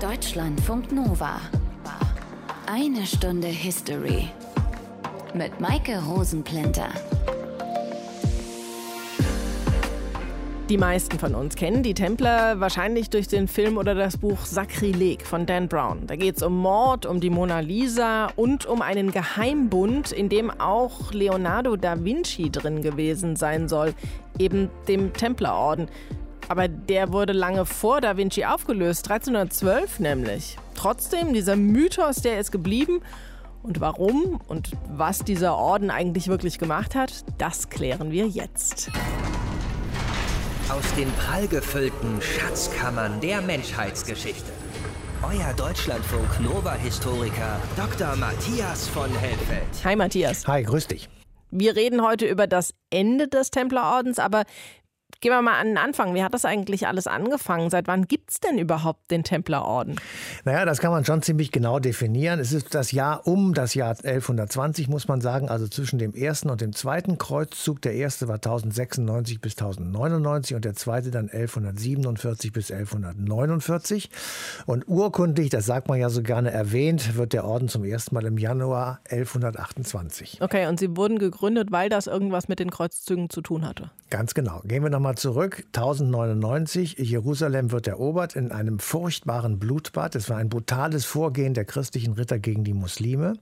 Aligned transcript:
Deutschlandfunk 0.00 0.92
Nova. 0.92 1.40
Eine 2.66 3.06
Stunde 3.06 3.46
History. 3.46 4.28
Mit 5.32 5.58
Maike 5.58 5.98
Rosenplinter. 6.04 6.88
Die 10.68 10.76
meisten 10.76 11.18
von 11.18 11.34
uns 11.34 11.56
kennen 11.56 11.82
die 11.82 11.94
Templer 11.94 12.60
wahrscheinlich 12.60 13.08
durch 13.08 13.26
den 13.26 13.48
Film 13.48 13.78
oder 13.78 13.94
das 13.94 14.18
Buch 14.18 14.44
Sakrileg 14.44 15.24
von 15.24 15.46
Dan 15.46 15.66
Brown. 15.66 16.06
Da 16.06 16.16
geht 16.16 16.36
es 16.36 16.42
um 16.42 16.58
Mord, 16.58 17.06
um 17.06 17.18
die 17.18 17.30
Mona 17.30 17.60
Lisa 17.60 18.26
und 18.36 18.66
um 18.66 18.82
einen 18.82 19.12
Geheimbund, 19.12 20.12
in 20.12 20.28
dem 20.28 20.50
auch 20.50 21.12
Leonardo 21.14 21.76
da 21.76 22.04
Vinci 22.04 22.50
drin 22.50 22.82
gewesen 22.82 23.36
sein 23.36 23.66
soll, 23.66 23.94
eben 24.38 24.68
dem 24.88 25.14
Templerorden. 25.14 25.88
Aber 26.48 26.68
der 26.68 27.12
wurde 27.12 27.32
lange 27.32 27.66
vor 27.66 28.00
Da 28.00 28.16
Vinci 28.16 28.44
aufgelöst, 28.44 29.10
1312 29.10 29.98
nämlich. 29.98 30.56
Trotzdem, 30.74 31.32
dieser 31.32 31.56
Mythos, 31.56 32.16
der 32.16 32.38
ist 32.38 32.52
geblieben. 32.52 33.00
Und 33.62 33.80
warum 33.80 34.40
und 34.46 34.70
was 34.88 35.20
dieser 35.20 35.56
Orden 35.56 35.90
eigentlich 35.90 36.28
wirklich 36.28 36.58
gemacht 36.58 36.94
hat, 36.94 37.24
das 37.38 37.68
klären 37.68 38.12
wir 38.12 38.28
jetzt. 38.28 38.90
Aus 40.68 40.94
den 40.94 41.10
prallgefüllten 41.12 42.22
Schatzkammern 42.22 43.20
der 43.20 43.40
Menschheitsgeschichte. 43.40 44.52
Euer 45.22 45.52
Deutschlandfunk 45.54 46.40
Nova-Historiker 46.40 47.60
Dr. 47.76 48.14
Matthias 48.16 48.86
von 48.86 49.10
Helfeld. 49.16 49.66
Hi 49.84 49.96
Matthias. 49.96 50.46
Hi, 50.46 50.62
grüß 50.62 50.86
dich. 50.86 51.08
Wir 51.50 51.74
reden 51.74 52.02
heute 52.02 52.26
über 52.26 52.46
das 52.46 52.74
Ende 52.90 53.28
des 53.28 53.50
Templerordens, 53.50 54.18
aber 54.18 54.42
Gehen 55.20 55.32
wir 55.32 55.40
mal 55.42 55.58
an 55.58 55.68
den 55.68 55.78
Anfang. 55.78 56.14
Wie 56.14 56.22
hat 56.22 56.34
das 56.34 56.44
eigentlich 56.44 56.86
alles 56.86 57.06
angefangen? 57.06 57.70
Seit 57.70 57.88
wann 57.88 58.06
gibt 58.06 58.30
es 58.30 58.40
denn 58.40 58.58
überhaupt 58.58 59.10
den 59.10 59.24
Templerorden? 59.24 59.96
Naja, 60.44 60.64
das 60.64 60.78
kann 60.78 60.90
man 60.90 61.04
schon 61.04 61.22
ziemlich 61.22 61.52
genau 61.52 61.78
definieren. 61.78 62.38
Es 62.38 62.52
ist 62.52 62.74
das 62.74 62.92
Jahr 62.92 63.26
um 63.26 63.54
das 63.54 63.74
Jahr 63.74 63.90
1120, 63.90 64.88
muss 64.88 65.08
man 65.08 65.20
sagen, 65.20 65.48
also 65.48 65.68
zwischen 65.68 65.98
dem 65.98 66.14
ersten 66.14 66.50
und 66.50 66.60
dem 66.60 66.74
zweiten 66.74 67.16
Kreuzzug. 67.16 67.80
Der 67.82 67.94
erste 67.94 68.28
war 68.28 68.36
1096 68.36 69.40
bis 69.40 69.54
1099 69.54 70.54
und 70.54 70.64
der 70.64 70.74
zweite 70.74 71.10
dann 71.10 71.30
1147 71.30 72.52
bis 72.52 72.70
1149. 72.70 74.10
Und 74.66 74.86
urkundlich, 74.86 75.48
das 75.48 75.66
sagt 75.66 75.88
man 75.88 75.98
ja 75.98 76.10
so 76.10 76.22
gerne 76.22 76.50
erwähnt, 76.50 77.16
wird 77.16 77.32
der 77.32 77.44
Orden 77.44 77.68
zum 77.68 77.84
ersten 77.84 78.14
Mal 78.14 78.26
im 78.26 78.36
Januar 78.36 79.00
1128. 79.10 80.42
Okay, 80.42 80.66
und 80.66 80.78
sie 80.78 80.96
wurden 80.96 81.18
gegründet, 81.18 81.72
weil 81.72 81.88
das 81.88 82.06
irgendwas 82.06 82.48
mit 82.48 82.58
den 82.58 82.70
Kreuzzügen 82.70 83.30
zu 83.30 83.40
tun 83.40 83.66
hatte? 83.66 83.90
Ganz 84.10 84.34
genau. 84.34 84.60
Gehen 84.64 84.82
wir 84.82 84.90
nochmal 84.90 85.05
zurück. 85.14 85.64
1099, 85.66 86.96
Jerusalem 86.98 87.70
wird 87.70 87.86
erobert 87.86 88.34
in 88.34 88.50
einem 88.50 88.80
furchtbaren 88.80 89.60
Blutbad. 89.60 90.16
Es 90.16 90.28
war 90.28 90.38
ein 90.38 90.48
brutales 90.48 91.04
Vorgehen 91.04 91.54
der 91.54 91.64
christlichen 91.64 92.14
Ritter 92.14 92.40
gegen 92.40 92.64
die 92.64 92.74
Muslime. 92.74 93.34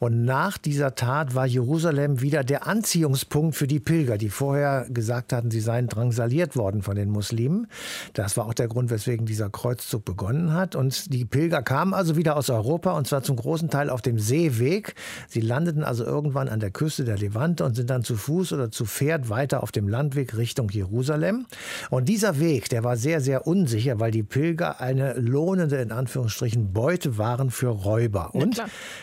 Und 0.00 0.24
nach 0.24 0.58
dieser 0.58 0.96
Tat 0.96 1.36
war 1.36 1.46
Jerusalem 1.46 2.20
wieder 2.20 2.42
der 2.42 2.66
Anziehungspunkt 2.66 3.54
für 3.54 3.68
die 3.68 3.78
Pilger, 3.78 4.18
die 4.18 4.30
vorher 4.30 4.86
gesagt 4.88 5.32
hatten, 5.32 5.52
sie 5.52 5.60
seien 5.60 5.86
drangsaliert 5.86 6.56
worden 6.56 6.82
von 6.82 6.96
den 6.96 7.10
Muslimen. 7.10 7.68
Das 8.14 8.36
war 8.36 8.46
auch 8.46 8.54
der 8.54 8.66
Grund, 8.66 8.90
weswegen 8.90 9.26
dieser 9.26 9.50
Kreuzzug 9.50 10.04
begonnen 10.04 10.52
hat. 10.52 10.74
Und 10.74 11.12
die 11.12 11.24
Pilger 11.24 11.62
kamen 11.62 11.94
also 11.94 12.16
wieder 12.16 12.36
aus 12.36 12.50
Europa 12.50 12.92
und 12.92 13.06
zwar 13.06 13.22
zum 13.22 13.36
großen 13.36 13.70
Teil 13.70 13.90
auf 13.90 14.02
dem 14.02 14.18
Seeweg. 14.18 14.94
Sie 15.28 15.40
landeten 15.40 15.84
also 15.84 16.04
irgendwann 16.04 16.48
an 16.48 16.58
der 16.58 16.70
Küste 16.70 17.04
der 17.04 17.18
Levante 17.18 17.64
und 17.64 17.76
sind 17.76 17.90
dann 17.90 18.02
zu 18.02 18.16
Fuß 18.16 18.52
oder 18.54 18.70
zu 18.70 18.84
Pferd 18.84 19.28
weiter 19.28 19.62
auf 19.62 19.70
dem 19.70 19.86
Landweg 19.86 20.36
Richtung 20.36 20.68
Jerusalem. 20.70 20.87
Und 21.90 22.08
dieser 22.08 22.40
Weg, 22.40 22.68
der 22.68 22.84
war 22.84 22.96
sehr, 22.96 23.20
sehr 23.20 23.46
unsicher, 23.46 24.00
weil 24.00 24.10
die 24.10 24.22
Pilger 24.22 24.80
eine 24.80 25.14
lohnende, 25.14 25.76
in 25.76 25.92
Anführungsstrichen, 25.92 26.72
Beute 26.72 27.18
waren 27.18 27.50
für 27.50 27.68
Räuber. 27.68 28.34
Und 28.34 28.62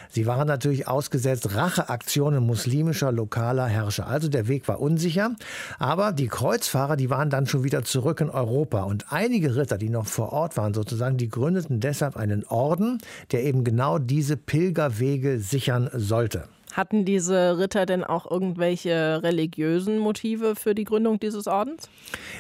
sie 0.10 0.26
waren 0.26 0.48
natürlich 0.48 0.88
ausgesetzt 0.88 1.56
Racheaktionen 1.56 2.46
muslimischer 2.46 3.12
lokaler 3.12 3.68
Herrscher. 3.68 4.08
Also 4.08 4.28
der 4.28 4.48
Weg 4.48 4.68
war 4.68 4.80
unsicher. 4.82 5.36
Aber 5.80 6.12
die 6.12 6.28
Kreuzfahrer, 6.28 6.96
die 6.96 7.10
waren 7.10 7.30
dann 7.30 7.48
schon 7.48 7.64
wieder 7.64 7.84
zurück 7.84 8.22
in 8.22 8.30
Europa. 8.30 8.84
Und 8.84 9.12
einige 9.12 9.56
Ritter, 9.56 9.78
die 9.78 9.90
noch 9.90 10.08
vor 10.08 10.34
Ort 10.34 10.58
waren, 10.58 10.74
sozusagen, 10.74 11.18
die 11.18 11.30
gründeten 11.30 11.80
deshalb 11.80 12.18
einen 12.18 12.44
Orden, 12.46 13.00
der 13.32 13.44
eben 13.44 13.64
genau 13.64 14.00
diese 14.00 14.38
Pilgerwege 14.38 15.40
sichern 15.40 15.90
sollte. 15.94 16.48
Hatten 16.76 17.06
diese 17.06 17.58
Ritter 17.58 17.86
denn 17.86 18.04
auch 18.04 18.30
irgendwelche 18.30 19.24
religiösen 19.24 19.98
Motive 19.98 20.58
für 20.58 20.76
die 20.76 20.84
Gründung 20.84 21.22
dieses 21.22 21.48
Ordens? 21.48 21.88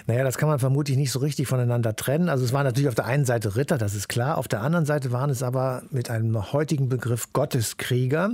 Naja, 0.07 0.25
das 0.25 0.37
kann 0.37 0.49
man 0.49 0.59
vermutlich 0.59 0.97
nicht 0.97 1.13
so 1.13 1.19
richtig 1.19 1.47
voneinander 1.47 1.95
trennen. 1.95 2.27
Also 2.27 2.43
es 2.43 2.51
waren 2.51 2.65
natürlich 2.65 2.89
auf 2.89 2.95
der 2.95 3.05
einen 3.05 3.23
Seite 3.23 3.55
Ritter, 3.55 3.77
das 3.77 3.95
ist 3.95 4.09
klar. 4.09 4.37
Auf 4.37 4.49
der 4.49 4.61
anderen 4.61 4.85
Seite 4.85 5.13
waren 5.13 5.29
es 5.29 5.41
aber 5.41 5.83
mit 5.89 6.09
einem 6.09 6.51
heutigen 6.51 6.89
Begriff 6.89 7.31
Gotteskrieger. 7.31 8.31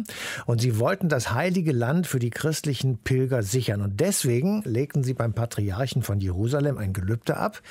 Und 0.48 0.60
sie 0.60 0.80
wollten 0.80 1.08
das 1.08 1.34
heilige 1.34 1.72
Land 1.72 2.08
für 2.08 2.18
die 2.18 2.32
christlichen 2.32 2.98
Pilger 2.98 3.44
sichern. 3.44 3.82
Und 3.82 4.00
deswegen 4.00 4.64
legten 4.64 5.04
sie 5.04 5.14
beim 5.14 5.34
Patriarchen 5.34 6.02
von 6.02 6.20
Jerusalem 6.20 6.80
ein 6.80 6.94
Gelübde 6.94 7.38
ab. 7.38 7.62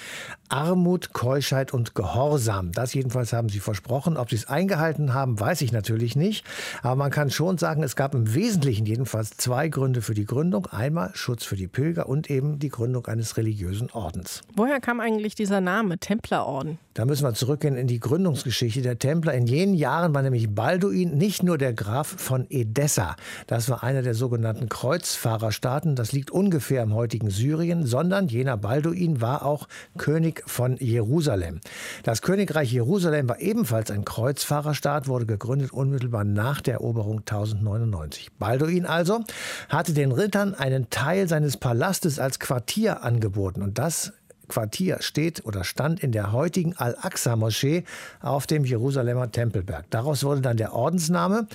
Armut, 0.49 1.13
Keuschheit 1.13 1.75
und 1.75 1.97
Gehorsam. 1.97 2.71
Das 2.71 2.95
jedenfalls 2.95 3.33
haben 3.33 3.49
sie 3.49 3.59
versprochen. 3.59 4.17
Ob 4.17 4.31
sie 4.31 4.37
es 4.37 4.47
eingehalten 4.47 5.15
haben, 5.15 5.41
weiß 5.41 5.63
ich 5.63 5.73
natürlich 5.73 6.15
nicht. 6.15 6.45
Aber 6.83 6.95
man 6.95 7.11
kann 7.11 7.31
schon 7.31 7.59
sagen, 7.59 7.83
es 7.83 7.97
gab 7.97 8.15
im 8.21 8.35
Wesentlichen 8.35 8.85
jedenfalls 8.85 9.31
zwei 9.39 9.71
Gründe 9.71 10.03
für 10.03 10.13
die 10.13 10.27
Gründung. 10.27 10.67
Einmal 10.67 11.11
Schutz 11.15 11.45
für 11.45 11.57
die 11.57 11.69
Pilger 11.69 12.07
und 12.07 12.29
eben 12.29 12.59
die 12.59 12.69
Gründung 12.69 13.07
eines 13.07 13.39
religiösen 13.39 13.91
Ordens. 13.93 14.43
Woher 14.55 14.79
kam 14.79 15.01
eigentlich 15.01 15.35
dieser 15.35 15.63
Name 15.63 15.97
Templerorden? 15.97 16.79
Da 16.93 17.07
müssen 17.07 17.25
wir 17.25 17.33
zurückgehen 17.33 17.77
in 17.77 17.87
die 17.87 17.99
Gründungsgeschichte 17.99 18.83
der 18.83 18.99
Templer. 18.99 19.33
In 19.33 19.47
jenen 19.47 19.73
Jahren 19.73 20.13
war 20.13 20.21
nämlich 20.21 20.55
Balduin 20.55 21.17
nicht 21.17 21.43
nur 21.43 21.57
der 21.57 21.73
Graf 21.73 22.09
von 22.09 22.47
Edessa. 22.51 23.17
Das 23.47 23.71
war 23.71 23.83
einer 23.83 24.03
der 24.03 24.15
sogenannten 24.15 24.69
Kreuzfahrerstaaten. 24.69 25.97
Das 25.97 26.13
liegt 26.13 26.31
ungefähr 26.31 26.83
im 26.83 26.93
heutigen 26.93 27.31
Syrien, 27.31 27.87
sondern 27.87 28.29
jener 28.29 28.59
Balduin 28.59 29.23
war 29.23 29.47
auch 29.47 29.67
König 29.97 30.43
von 30.47 30.77
Jerusalem. 30.77 31.61
Das 32.03 32.21
Königreich 32.21 32.71
Jerusalem 32.71 33.31
war 33.31 33.41
ebenfalls 33.41 33.91
ein 33.91 34.05
Kreuzfahrerstaat, 34.05 35.09
wurde 35.09 35.25
gegründet 35.25 35.73
unmittelbar 35.73 36.25
nach 36.25 36.61
der 36.61 36.75
Eroberung 36.75 37.21
1099. 37.21 38.10
Balduin 38.39 38.87
also 38.87 39.21
hatte 39.69 39.93
den 39.93 40.13
Rittern 40.13 40.55
einen 40.55 40.91
Teil 40.91 41.29
seines 41.29 41.57
Palastes 41.57 42.19
als 42.19 42.39
Quartier 42.39 43.03
angeboten 43.03 43.63
und 43.63 43.79
das 43.79 44.13
Quartier 44.49 44.99
steht 45.01 45.47
oder 45.47 45.65
stand 45.65 46.01
in 46.01 46.13
der 46.13 46.33
heutigen 46.33 46.77
Al-Aqsa-Moschee 46.77 47.85
auf 48.21 48.47
dem 48.47 48.65
Jerusalemer 48.65 49.31
Tempelberg. 49.31 49.87
Daraus 49.91 50.25
wurde 50.25 50.41
dann 50.41 50.57
der 50.57 50.75
Ordensname 50.75 51.47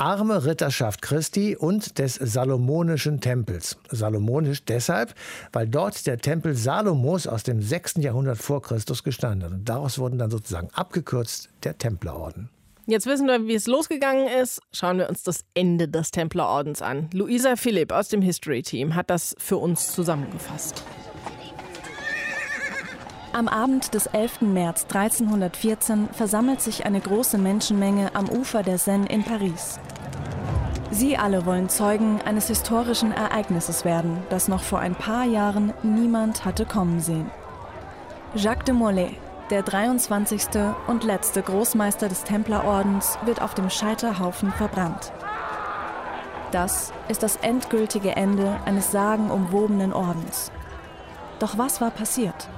Arme 0.00 0.46
Ritterschaft 0.46 1.02
Christi 1.02 1.56
und 1.56 1.98
des 1.98 2.14
Salomonischen 2.14 3.20
Tempels. 3.20 3.76
Salomonisch 3.90 4.64
deshalb, 4.64 5.14
weil 5.52 5.68
dort 5.68 6.06
der 6.06 6.16
Tempel 6.16 6.56
Salomos 6.56 7.26
aus 7.26 7.42
dem 7.42 7.60
6. 7.60 7.96
Jahrhundert 7.96 8.38
vor 8.38 8.62
Christus 8.62 9.04
gestanden 9.04 9.44
hat. 9.44 9.52
Und 9.52 9.68
daraus 9.68 9.98
wurden 9.98 10.18
dann 10.18 10.30
sozusagen 10.30 10.70
abgekürzt 10.72 11.50
der 11.64 11.76
Templerorden. 11.76 12.48
Jetzt 12.90 13.06
wissen 13.06 13.28
wir, 13.28 13.46
wie 13.46 13.54
es 13.54 13.68
losgegangen 13.68 14.26
ist. 14.26 14.60
Schauen 14.72 14.98
wir 14.98 15.08
uns 15.08 15.22
das 15.22 15.44
Ende 15.54 15.86
des 15.86 16.10
Templerordens 16.10 16.82
an. 16.82 17.08
Luisa 17.12 17.54
Philipp 17.54 17.92
aus 17.92 18.08
dem 18.08 18.20
History 18.20 18.62
Team 18.62 18.96
hat 18.96 19.10
das 19.10 19.36
für 19.38 19.58
uns 19.58 19.92
zusammengefasst. 19.92 20.82
Am 23.32 23.46
Abend 23.46 23.94
des 23.94 24.06
11. 24.06 24.40
März 24.40 24.86
1314 24.92 26.08
versammelt 26.10 26.60
sich 26.62 26.84
eine 26.84 26.98
große 26.98 27.38
Menschenmenge 27.38 28.12
am 28.16 28.28
Ufer 28.28 28.64
der 28.64 28.78
Seine 28.78 29.06
in 29.06 29.22
Paris. 29.22 29.78
Sie 30.90 31.16
alle 31.16 31.46
wollen 31.46 31.68
Zeugen 31.68 32.20
eines 32.22 32.48
historischen 32.48 33.12
Ereignisses 33.12 33.84
werden, 33.84 34.18
das 34.30 34.48
noch 34.48 34.64
vor 34.64 34.80
ein 34.80 34.96
paar 34.96 35.26
Jahren 35.26 35.72
niemand 35.84 36.44
hatte 36.44 36.66
kommen 36.66 36.98
sehen. 36.98 37.30
Jacques 38.34 38.64
de 38.64 38.74
Molay, 38.74 39.16
der 39.50 39.62
23. 39.62 40.42
und 40.86 41.02
letzte 41.02 41.42
Großmeister 41.42 42.08
des 42.08 42.22
Templerordens, 42.22 43.18
wird 43.24 43.42
auf 43.42 43.54
dem 43.54 43.68
Scheiterhaufen 43.68 44.52
verbrannt. 44.52 45.12
Das 46.52 46.92
ist 47.08 47.22
das 47.22 47.36
endgültige 47.36 48.16
Ende 48.16 48.58
eines 48.64 48.92
sagenumwobenen 48.92 49.92
Ordens. 49.92 50.52
Doch 51.40 51.58
was 51.58 51.80
war 51.80 51.90
passiert? 51.90 52.48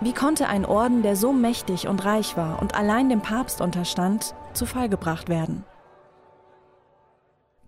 Wie 0.00 0.12
konnte 0.12 0.48
ein 0.48 0.66
Orden, 0.66 1.02
der 1.02 1.14
so 1.14 1.32
mächtig 1.32 1.86
und 1.86 2.04
reich 2.04 2.36
war 2.36 2.60
und 2.60 2.74
allein 2.74 3.08
dem 3.08 3.20
Papst 3.20 3.60
unterstand, 3.60 4.34
zu 4.52 4.66
Fall 4.66 4.88
gebracht 4.88 5.28
werden? 5.28 5.64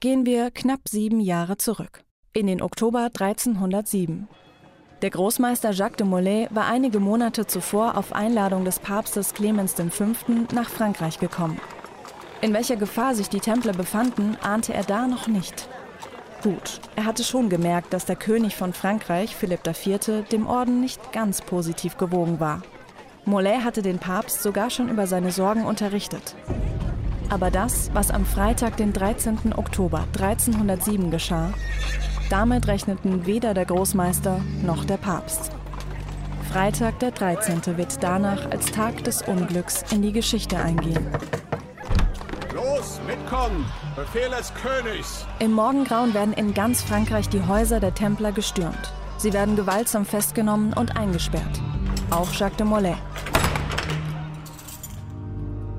Gehen 0.00 0.26
wir 0.26 0.50
knapp 0.50 0.80
sieben 0.88 1.20
Jahre 1.20 1.56
zurück, 1.56 2.04
in 2.32 2.46
den 2.46 2.62
Oktober 2.62 3.10
1307. 3.18 4.28
Der 5.02 5.10
Großmeister 5.10 5.72
Jacques 5.72 5.98
de 5.98 6.06
Molay 6.06 6.48
war 6.50 6.66
einige 6.66 7.00
Monate 7.00 7.46
zuvor 7.46 7.98
auf 7.98 8.14
Einladung 8.14 8.64
des 8.64 8.78
Papstes 8.78 9.34
Clemens 9.34 9.74
V. 9.74 10.04
nach 10.54 10.70
Frankreich 10.70 11.18
gekommen. 11.18 11.60
In 12.40 12.54
welcher 12.54 12.76
Gefahr 12.76 13.14
sich 13.14 13.28
die 13.28 13.40
Templer 13.40 13.74
befanden, 13.74 14.38
ahnte 14.42 14.72
er 14.72 14.84
da 14.84 15.06
noch 15.06 15.26
nicht. 15.26 15.68
Gut, 16.42 16.80
er 16.96 17.04
hatte 17.04 17.24
schon 17.24 17.50
gemerkt, 17.50 17.92
dass 17.92 18.06
der 18.06 18.16
König 18.16 18.56
von 18.56 18.72
Frankreich, 18.72 19.36
Philipp 19.36 19.66
IV., 19.66 20.26
dem 20.32 20.46
Orden 20.46 20.80
nicht 20.80 21.12
ganz 21.12 21.42
positiv 21.42 21.98
gewogen 21.98 22.40
war. 22.40 22.62
Molay 23.26 23.58
hatte 23.62 23.82
den 23.82 23.98
Papst 23.98 24.42
sogar 24.42 24.70
schon 24.70 24.88
über 24.88 25.06
seine 25.06 25.30
Sorgen 25.30 25.66
unterrichtet. 25.66 26.34
Aber 27.28 27.50
das, 27.50 27.90
was 27.92 28.10
am 28.10 28.24
Freitag, 28.24 28.78
den 28.78 28.94
13. 28.94 29.52
Oktober 29.56 30.04
1307 30.18 31.10
geschah, 31.10 31.52
damit 32.30 32.66
rechneten 32.66 33.26
weder 33.26 33.54
der 33.54 33.64
Großmeister 33.64 34.40
noch 34.62 34.84
der 34.84 34.96
Papst. 34.96 35.50
Freitag 36.52 36.98
der 37.00 37.10
13. 37.10 37.76
wird 37.76 38.02
danach 38.02 38.50
als 38.50 38.70
Tag 38.70 39.04
des 39.04 39.22
Unglücks 39.22 39.84
in 39.92 40.02
die 40.02 40.12
Geschichte 40.12 40.56
eingehen. 40.56 41.06
Los, 42.54 43.00
mitkommen! 43.06 43.66
Befehl 43.94 44.30
des 44.30 44.52
Königs! 44.54 45.26
Im 45.38 45.52
Morgengrauen 45.52 46.14
werden 46.14 46.32
in 46.32 46.54
ganz 46.54 46.82
Frankreich 46.82 47.28
die 47.28 47.46
Häuser 47.46 47.80
der 47.80 47.94
Templer 47.94 48.32
gestürmt. 48.32 48.92
Sie 49.18 49.32
werden 49.32 49.56
gewaltsam 49.56 50.04
festgenommen 50.04 50.72
und 50.72 50.96
eingesperrt. 50.96 51.60
Auch 52.10 52.32
Jacques 52.32 52.56
de 52.56 52.66
Molay. 52.66 52.96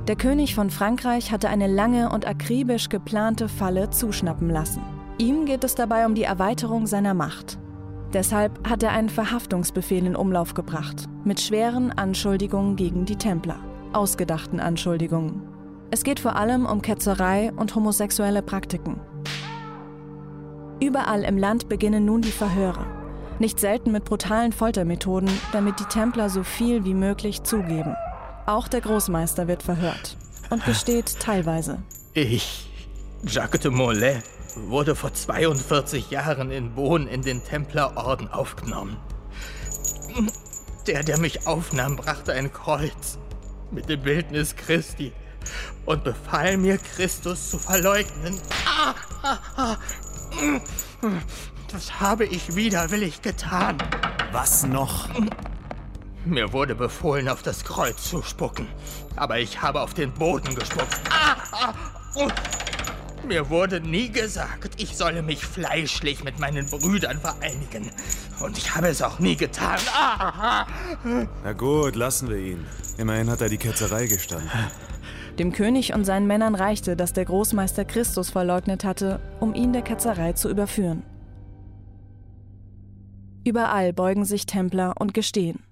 Der 0.08 0.16
König 0.16 0.56
von 0.56 0.70
Frankreich 0.70 1.32
hatte 1.32 1.50
eine 1.50 1.68
lange 1.68 2.10
und 2.10 2.26
akribisch 2.26 2.90
geplante 2.90 3.50
Falle 3.50 3.90
zuschnappen 3.90 4.50
lassen. 4.50 4.97
Ihm 5.20 5.46
geht 5.46 5.64
es 5.64 5.74
dabei 5.74 6.06
um 6.06 6.14
die 6.14 6.24
Erweiterung 6.24 6.86
seiner 6.86 7.16
Macht. 7.16 7.58
Deshalb 8.14 8.70
hat 8.70 8.84
er 8.84 8.92
einen 8.92 9.10
Verhaftungsbefehl 9.10 10.06
in 10.06 10.16
Umlauf 10.16 10.54
gebracht, 10.54 11.06
mit 11.24 11.42
schweren 11.42 11.92
Anschuldigungen 11.92 12.76
gegen 12.76 13.06
die 13.06 13.16
Templer, 13.16 13.58
ausgedachten 13.94 14.60
Anschuldigungen. 14.60 15.42
Es 15.90 16.04
geht 16.04 16.20
vor 16.20 16.36
allem 16.36 16.66
um 16.66 16.82
Ketzerei 16.84 17.52
und 17.56 17.74
homosexuelle 17.74 18.44
Praktiken. 18.44 19.00
Überall 20.80 21.24
im 21.24 21.38
Land 21.38 21.68
beginnen 21.68 22.06
nun 22.06 22.22
die 22.22 22.32
Verhöre, 22.32 22.86
nicht 23.40 23.60
selten 23.60 23.92
mit 23.92 24.06
brutalen 24.06 24.52
Foltermethoden, 24.52 25.30
damit 25.52 25.80
die 25.80 25.86
Templer 25.86 26.30
so 26.30 26.44
viel 26.44 26.86
wie 26.86 26.94
möglich 26.94 27.42
zugeben. 27.42 27.96
Auch 28.46 28.68
der 28.68 28.82
Großmeister 28.82 29.48
wird 29.48 29.64
verhört 29.64 30.16
und 30.52 30.64
gesteht 30.64 31.20
teilweise. 31.20 31.80
Ich, 32.14 32.67
Jacques 33.24 33.62
de 33.62 33.72
Molay, 33.72 34.22
wurde 34.56 34.96
vor 34.96 35.14
42 35.14 36.12
Jahren 36.12 36.52
in 36.52 36.74
Bonn 36.76 37.08
in 37.08 37.22
den 37.22 37.44
Templerorden 37.44 38.30
aufgenommen. 38.32 38.98
Der, 40.86 41.04
der 41.04 41.20
mich 41.20 41.48
aufnahm, 41.48 41.96
brachte 41.96 42.34
ein 42.34 42.52
Kreuz 42.54 43.18
mit 43.72 43.90
dem 43.90 44.02
Bildnis 44.02 44.56
Christi 44.56 45.12
und 45.86 46.04
befahl 46.04 46.58
mir, 46.58 46.78
Christus 46.78 47.50
zu 47.50 47.58
verleugnen. 47.58 48.40
Ah, 48.66 48.94
ah, 49.24 49.38
ah. 49.56 49.78
Das 51.72 52.00
habe 52.00 52.26
ich 52.26 52.56
widerwillig 52.56 53.22
getan. 53.22 53.78
Was 54.32 54.64
noch? 54.64 55.10
Mir 56.24 56.54
wurde 56.54 56.76
befohlen, 56.76 57.28
auf 57.30 57.42
das 57.42 57.64
Kreuz 57.64 58.10
zu 58.10 58.22
spucken. 58.22 58.68
Aber 59.16 59.40
ich 59.40 59.62
habe 59.62 59.82
auf 59.82 59.94
den 59.94 60.14
Boden 60.14 60.54
gespuckt. 60.56 61.00
Ah, 61.10 61.36
ah, 61.52 61.74
oh. 62.16 62.28
Mir 63.26 63.50
wurde 63.50 63.82
nie 63.82 64.10
gesagt, 64.10 64.82
ich 64.82 64.96
solle 64.96 65.22
mich 65.22 65.46
fleischlich 65.46 66.24
mit 66.24 66.40
meinen 66.40 66.66
Brüdern 66.70 67.20
vereinigen. 67.20 67.92
Und 68.40 68.58
ich 68.58 68.76
habe 68.76 68.88
es 68.88 69.02
auch 69.02 69.20
nie 69.20 69.36
getan. 69.36 69.80
Ah. 69.94 70.66
Na 71.44 71.54
gut, 71.54 71.96
lassen 71.96 72.30
wir 72.30 72.38
ihn. 72.38 72.66
Immerhin 72.98 73.30
hat 73.30 73.42
er 73.42 73.50
die 73.50 73.58
Ketzerei 73.58 74.08
gestanden. 74.08 74.50
Dem 75.40 75.52
König 75.52 75.94
und 75.94 76.04
seinen 76.04 76.26
Männern 76.26 76.56
reichte, 76.56 76.96
dass 76.96 77.14
der 77.14 77.26
Großmeister 77.26 77.86
Christus 77.86 78.30
verleugnet 78.30 78.84
hatte, 78.84 79.20
um 79.40 79.54
ihn 79.54 79.72
der 79.72 79.84
Ketzerei 79.84 80.34
zu 80.34 80.50
überführen. 80.50 81.04
Überall 83.44 83.94
beugen 83.94 84.26
sich 84.26 84.46
Templer 84.46 84.96
und 85.00 85.14
gestehen. 85.14 85.64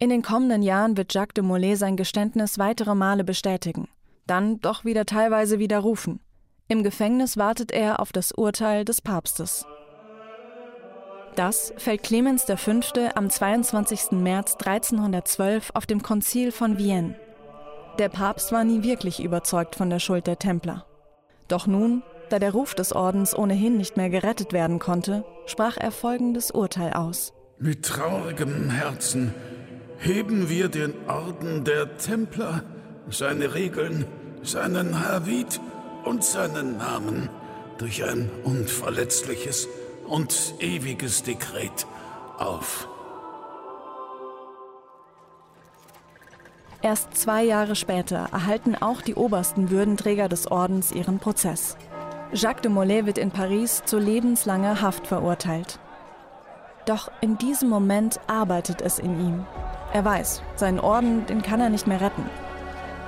In 0.00 0.10
den 0.10 0.22
kommenden 0.22 0.62
Jahren 0.62 0.96
wird 0.96 1.14
Jacques 1.14 1.34
de 1.34 1.42
Molay 1.42 1.76
sein 1.76 1.96
Geständnis 1.96 2.58
weitere 2.58 2.94
Male 2.94 3.24
bestätigen, 3.24 3.88
dann 4.26 4.60
doch 4.60 4.84
wieder 4.84 5.06
teilweise 5.06 5.58
widerrufen. 5.58 6.20
Im 6.70 6.82
Gefängnis 6.82 7.38
wartet 7.38 7.72
er 7.72 7.98
auf 7.98 8.12
das 8.12 8.30
Urteil 8.30 8.84
des 8.84 9.00
Papstes. 9.00 9.64
Das 11.34 11.72
fällt 11.78 12.02
Clemens 12.02 12.44
V. 12.44 12.80
am 13.14 13.30
22. 13.30 14.12
März 14.12 14.56
1312 14.56 15.70
auf 15.72 15.86
dem 15.86 16.02
Konzil 16.02 16.52
von 16.52 16.76
Vienne. 16.76 17.14
Der 17.98 18.10
Papst 18.10 18.52
war 18.52 18.64
nie 18.64 18.82
wirklich 18.82 19.22
überzeugt 19.22 19.76
von 19.76 19.88
der 19.88 19.98
Schuld 19.98 20.26
der 20.26 20.38
Templer. 20.38 20.84
Doch 21.48 21.66
nun, 21.66 22.02
da 22.28 22.38
der 22.38 22.52
Ruf 22.52 22.74
des 22.74 22.92
Ordens 22.92 23.34
ohnehin 23.34 23.78
nicht 23.78 23.96
mehr 23.96 24.10
gerettet 24.10 24.52
werden 24.52 24.78
konnte, 24.78 25.24
sprach 25.46 25.78
er 25.78 25.90
folgendes 25.90 26.50
Urteil 26.50 26.92
aus. 26.92 27.32
Mit 27.58 27.86
traurigem 27.86 28.68
Herzen 28.68 29.32
heben 29.96 30.50
wir 30.50 30.68
den 30.68 30.92
Orden 31.08 31.64
der 31.64 31.96
Templer, 31.96 32.62
seine 33.08 33.54
Regeln, 33.54 34.04
seinen 34.42 35.02
Havit 35.02 35.60
und 36.08 36.24
seinen 36.24 36.78
Namen 36.78 37.28
durch 37.76 38.02
ein 38.02 38.30
unverletzliches 38.42 39.68
und 40.06 40.54
ewiges 40.58 41.22
Dekret 41.22 41.86
auf. 42.38 42.88
Erst 46.80 47.14
zwei 47.14 47.44
Jahre 47.44 47.76
später 47.76 48.28
erhalten 48.32 48.74
auch 48.74 49.02
die 49.02 49.16
obersten 49.16 49.70
Würdenträger 49.70 50.28
des 50.28 50.50
Ordens 50.50 50.92
ihren 50.92 51.18
Prozess. 51.18 51.76
Jacques 52.32 52.62
de 52.62 52.70
Molay 52.70 53.04
wird 53.04 53.18
in 53.18 53.30
Paris 53.30 53.82
zu 53.84 53.98
lebenslanger 53.98 54.80
Haft 54.80 55.06
verurteilt. 55.06 55.78
Doch 56.86 57.10
in 57.20 57.36
diesem 57.36 57.68
Moment 57.68 58.18
arbeitet 58.28 58.80
es 58.80 58.98
in 58.98 59.20
ihm. 59.20 59.46
Er 59.92 60.04
weiß, 60.04 60.42
seinen 60.56 60.80
Orden, 60.80 61.26
den 61.26 61.42
kann 61.42 61.60
er 61.60 61.68
nicht 61.68 61.86
mehr 61.86 62.00
retten. 62.00 62.24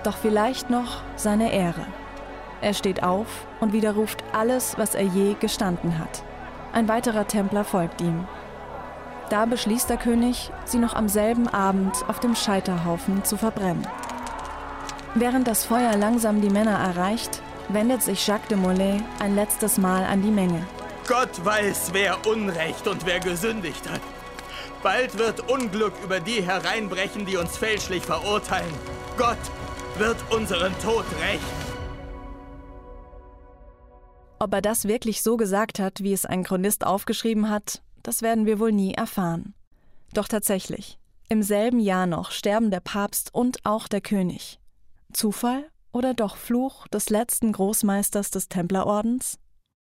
Doch 0.04 0.16
vielleicht 0.16 0.68
noch 0.68 1.02
seine 1.16 1.52
Ehre. 1.52 1.86
Er 2.60 2.74
steht 2.74 3.02
auf 3.02 3.26
und 3.60 3.72
widerruft 3.72 4.22
alles, 4.32 4.76
was 4.76 4.94
er 4.94 5.04
je 5.04 5.34
gestanden 5.40 5.98
hat. 5.98 6.22
Ein 6.72 6.88
weiterer 6.88 7.26
Templer 7.26 7.64
folgt 7.64 8.00
ihm. 8.00 8.26
Da 9.30 9.46
beschließt 9.46 9.88
der 9.88 9.96
König, 9.96 10.50
sie 10.64 10.78
noch 10.78 10.94
am 10.94 11.08
selben 11.08 11.48
Abend 11.48 11.94
auf 12.08 12.20
dem 12.20 12.34
Scheiterhaufen 12.34 13.24
zu 13.24 13.36
verbrennen. 13.36 13.86
Während 15.14 15.46
das 15.48 15.64
Feuer 15.64 15.96
langsam 15.96 16.40
die 16.40 16.50
Männer 16.50 16.78
erreicht, 16.78 17.42
wendet 17.68 18.02
sich 18.02 18.26
Jacques 18.26 18.48
de 18.48 18.56
Molay 18.56 19.00
ein 19.20 19.34
letztes 19.34 19.78
Mal 19.78 20.04
an 20.04 20.22
die 20.22 20.30
Menge. 20.30 20.66
Gott 21.08 21.44
weiß, 21.44 21.90
wer 21.92 22.24
Unrecht 22.26 22.86
und 22.86 23.06
wer 23.06 23.20
gesündigt 23.20 23.88
hat. 23.90 24.00
Bald 24.82 25.18
wird 25.18 25.50
Unglück 25.50 25.92
über 26.04 26.20
die 26.20 26.42
hereinbrechen, 26.42 27.26
die 27.26 27.36
uns 27.36 27.56
fälschlich 27.56 28.04
verurteilen. 28.04 28.72
Gott 29.16 29.38
wird 29.98 30.16
unseren 30.30 30.72
Tod 30.80 31.04
rächen. 31.20 31.59
Ob 34.42 34.54
er 34.54 34.62
das 34.62 34.88
wirklich 34.88 35.20
so 35.20 35.36
gesagt 35.36 35.78
hat, 35.78 36.02
wie 36.02 36.14
es 36.14 36.24
ein 36.24 36.44
Chronist 36.44 36.86
aufgeschrieben 36.86 37.50
hat, 37.50 37.82
das 38.02 38.22
werden 38.22 38.46
wir 38.46 38.58
wohl 38.58 38.72
nie 38.72 38.94
erfahren. 38.94 39.52
Doch 40.14 40.28
tatsächlich, 40.28 40.98
im 41.28 41.42
selben 41.42 41.78
Jahr 41.78 42.06
noch 42.06 42.30
sterben 42.30 42.70
der 42.70 42.80
Papst 42.80 43.34
und 43.34 43.58
auch 43.64 43.86
der 43.86 44.00
König. 44.00 44.58
Zufall 45.12 45.66
oder 45.92 46.14
doch 46.14 46.36
Fluch 46.36 46.88
des 46.88 47.10
letzten 47.10 47.52
Großmeisters 47.52 48.30
des 48.30 48.48
Templerordens? 48.48 49.38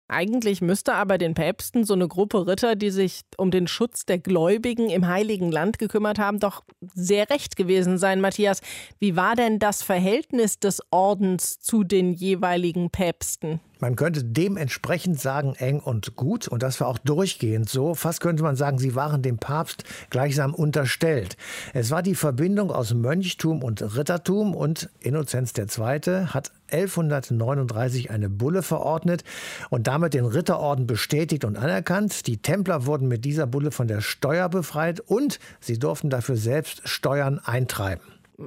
Eigentlich 0.07 0.61
müsste 0.61 0.95
aber 0.95 1.19
den 1.19 1.35
Päpsten 1.35 1.85
so 1.85 1.95
eine 1.95 2.07
Gruppe 2.07 2.47
Ritter, 2.47 2.77
die 2.77 2.91
sich 2.91 3.23
um 3.39 3.51
den 3.51 3.67
Schutz 3.67 4.05
der 4.05 4.19
Gläubigen 4.19 4.91
im 4.91 5.09
Heiligen 5.09 5.51
Land 5.51 5.79
gekümmert 5.79 6.19
haben, 6.19 6.39
doch 6.39 6.63
sehr 6.95 7.31
recht 7.31 7.57
gewesen 7.57 7.97
sein, 7.97 8.21
Matthias. 8.21 8.61
Wie 9.01 9.17
war 9.17 9.35
denn 9.35 9.59
das 9.59 9.83
Verhältnis 9.83 10.61
des 10.61 10.81
Ordens 10.91 11.59
zu 11.59 11.85
den 11.85 12.13
jeweiligen 12.13 12.91
Päpsten? 12.91 13.61
Man 13.81 13.97
könnte 13.97 14.25
dementsprechend 14.25 15.21
sagen, 15.21 15.55
eng 15.57 15.81
und 15.81 16.17
gut. 16.17 16.49
Und 16.49 16.63
das 16.63 16.81
war 16.81 16.89
auch 16.89 16.99
durchgehend 16.99 17.69
so. 17.69 17.95
Fast 17.95 18.21
könnte 18.21 18.43
man 18.43 18.57
sagen, 18.57 18.79
sie 18.79 18.95
waren 18.95 19.23
dem 19.23 19.39
Papst 19.39 19.85
gleichsam 20.11 20.55
unterstellt. 20.55 21.37
Es 21.73 21.91
war 21.91 22.03
die 22.03 22.15
Verbindung 22.15 22.71
aus 22.71 22.95
Mönchtum 22.95 23.63
und 23.63 23.83
Rittertum. 23.97 24.55
Und 24.55 24.91
Innozenz 25.01 25.53
II. 25.57 26.27
hat 26.27 26.53
1139 26.71 28.11
eine 28.11 28.29
Bulle 28.29 28.63
verordnet 28.63 29.25
und 29.71 29.87
damit 29.87 30.15
den 30.15 30.25
Ritterorden 30.25 30.87
bestätigt 30.87 31.45
und 31.45 31.57
anerkannt. 31.57 32.27
Die 32.27 32.39
Templer 32.39 32.87
wurden 32.87 33.09
mit 33.09 33.25
dieser 33.25 33.47
Bulle 33.47 33.71
von 33.71 33.89
der 33.89 34.01
Steuer 34.01 34.49
befreit 34.49 35.01
und 35.01 35.39
sie 35.61 35.79
durften 35.79 36.11
dafür 36.11 36.37
selbst 36.37 36.89
Steuern 36.89 37.39
eintreiben. 37.39 38.03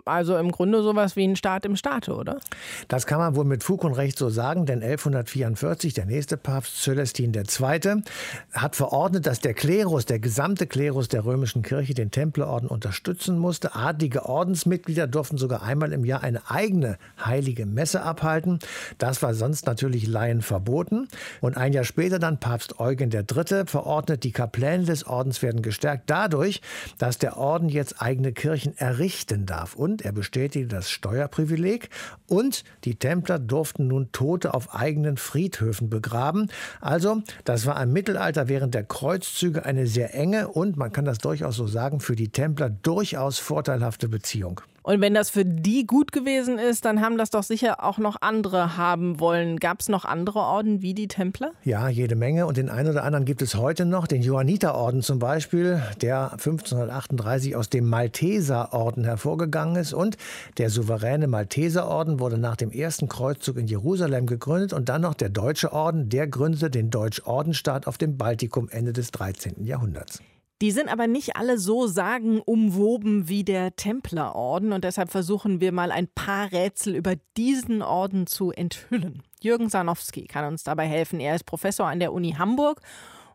Also 0.06 0.38
im 0.38 0.52
Grunde 0.52 0.84
sowas 0.84 1.16
wie 1.16 1.26
ein 1.26 1.36
Staat 1.36 1.66
im 1.66 1.76
Staate, 1.78 2.14
oder? 2.14 2.40
Das 2.88 3.06
kann 3.06 3.20
man 3.20 3.36
wohl 3.36 3.46
mit 3.46 3.64
Fug 3.64 3.84
und 3.84 3.94
Recht 3.94 4.18
so 4.18 4.30
sagen, 4.30 4.66
denn 4.66 4.84
1144, 4.84 5.94
der 5.94 6.06
nächste 6.06 6.36
Papst 6.36 6.82
Celestin 6.82 7.34
II., 7.34 8.04
hat 8.52 8.76
verordnet, 8.76 9.26
dass 9.26 9.40
der 9.40 9.54
Klerus, 9.54 10.06
der 10.06 10.20
gesamte 10.20 10.68
Klerus 10.68 11.08
der 11.08 11.24
römischen 11.24 11.62
Kirche, 11.62 11.94
den 11.94 12.12
Templerorden 12.12 12.68
unterstützen 12.68 13.40
musste. 13.40 13.76
Adlige 13.76 14.26
Ordensmitglieder 14.26 15.08
durften 15.08 15.38
sogar 15.38 15.64
einmal 15.64 15.94
im 15.94 16.04
Jahr 16.04 16.22
eine 16.22 16.50
eigene 16.50 16.98
heilige 17.24 17.66
Messe 17.66 18.02
abhalten. 18.02 18.60
Das 18.98 19.22
war 19.22 19.34
sonst 19.34 19.68
natürlich 19.68 20.06
Laien 20.08 20.42
verboten. 20.42 21.08
Und 21.40 21.56
ein 21.56 21.72
Jahr 21.72 21.86
später 21.86 22.20
dann 22.20 22.40
Papst 22.40 22.80
Eugen 22.80 23.10
III. 23.12 23.66
verordnet, 23.66 24.24
die 24.24 24.32
Kapläne 24.32 24.84
des 24.84 25.08
Ordens 25.08 25.42
werden 25.42 25.62
gestärkt 25.62 26.10
dadurch, 26.10 26.62
dass 26.98 27.18
der 27.18 27.38
Orden 27.38 27.70
jetzt 27.70 28.02
eigene 28.02 28.34
Kirchen 28.34 28.78
errichten 28.78 29.46
darf. 29.46 29.77
Und 29.78 30.02
er 30.02 30.12
bestätigte 30.12 30.76
das 30.76 30.90
Steuerprivileg 30.90 31.90
und 32.26 32.64
die 32.84 32.96
Templer 32.96 33.38
durften 33.38 33.88
nun 33.88 34.12
Tote 34.12 34.56
auf 34.56 34.74
eigenen 34.74 35.18
Friedhöfen 35.18 35.90
begraben. 35.90 36.50
Also, 36.82 37.22
das 37.46 37.68
war 37.68 37.82
im 37.82 37.94
Mittelalter 37.94 38.48
während 38.48 38.74
der 38.74 38.84
Kreuzzüge 38.84 39.66
eine 39.66 39.86
sehr 39.86 40.16
enge 40.16 40.48
und, 40.48 40.78
man 40.78 40.92
kann 40.92 41.06
das 41.06 41.20
durchaus 41.20 41.56
so 41.56 41.68
sagen, 41.68 42.00
für 42.00 42.16
die 42.16 42.30
Templer 42.30 42.70
durchaus 42.70 43.38
vorteilhafte 43.38 44.10
Beziehung. 44.10 44.62
Und 44.88 45.02
wenn 45.02 45.14
das 45.14 45.30
für 45.30 45.44
die 45.44 45.86
gut 45.86 46.14
gewesen 46.14 46.58
ist, 46.58 46.86
dann 46.86 47.02
haben 47.02 47.18
das 47.18 47.30
doch 47.30 47.44
sicher 47.44 47.84
auch 47.84 47.98
noch 47.98 48.16
andere 48.22 48.78
haben 48.78 49.20
wollen. 49.20 49.58
Gab 49.58 49.82
es 49.82 49.90
noch 49.90 50.06
andere 50.06 50.40
Orden 50.40 50.82
wie 50.82 50.94
die 50.94 51.10
Templer? 51.10 51.52
Ja, 51.66 51.90
jede 51.90 52.16
Menge. 52.16 52.46
Und 52.46 52.56
den 52.56 52.70
einen 52.70 52.92
oder 52.92 53.04
anderen 53.04 53.26
gibt 53.26 53.42
es 53.42 53.56
heute 53.56 53.84
noch. 53.84 54.08
Den 54.08 54.22
Johanniterorden 54.22 55.02
zum 55.02 55.20
Beispiel, 55.20 55.84
der 56.00 56.32
1538 56.32 57.58
aus 57.58 57.70
dem 57.70 57.90
Malteserorden 57.90 59.04
hervorgegangen 59.04 59.76
ist. 59.76 59.92
Und 59.92 60.16
der 60.58 60.70
souveräne 60.70 61.28
Malteserorden 61.28 62.22
wurde 62.22 62.38
nach 62.38 62.56
dem 62.56 62.72
ersten 62.72 63.10
Kreuzzug 63.10 63.58
in 63.58 63.68
Jerusalem 63.68 64.26
gegründet. 64.26 64.72
Und 64.72 64.88
dann 64.88 65.02
noch 65.02 65.16
der 65.16 65.28
Deutsche 65.28 65.74
Orden, 65.74 66.08
der 66.08 66.28
gründete 66.28 66.70
den 66.70 66.92
Deutsch-Ordenstaat 66.92 67.88
auf 67.88 67.98
dem 67.98 68.16
Baltikum 68.16 68.70
Ende 68.70 68.94
des 68.94 69.12
13. 69.12 69.66
Jahrhunderts. 69.66 70.22
Die 70.62 70.72
sind 70.72 70.90
aber 70.90 71.06
nicht 71.06 71.36
alle 71.36 71.60
so 71.60 71.86
sagenumwoben 71.86 73.30
wie 73.30 73.44
der 73.44 73.76
Templerorden 73.76 74.74
und 74.74 74.84
deshalb 74.84 75.12
versuchen 75.12 75.62
wir 75.62 75.72
mal 75.72 75.92
ein 75.92 76.08
paar 76.08 76.52
Rätsel 76.52 76.96
über 76.96 77.14
diesen 77.38 77.84
Orden 77.84 78.26
zu 78.26 78.52
enthüllen. 78.52 79.22
Jürgen 79.40 79.70
Sanowski 79.70 80.26
kann 80.26 80.46
uns 80.46 80.64
dabei 80.64 80.88
helfen. 80.88 81.20
Er 81.20 81.36
ist 81.36 81.44
Professor 81.44 81.88
an 81.88 82.00
der 82.00 82.12
Uni 82.12 82.34
Hamburg 82.40 82.82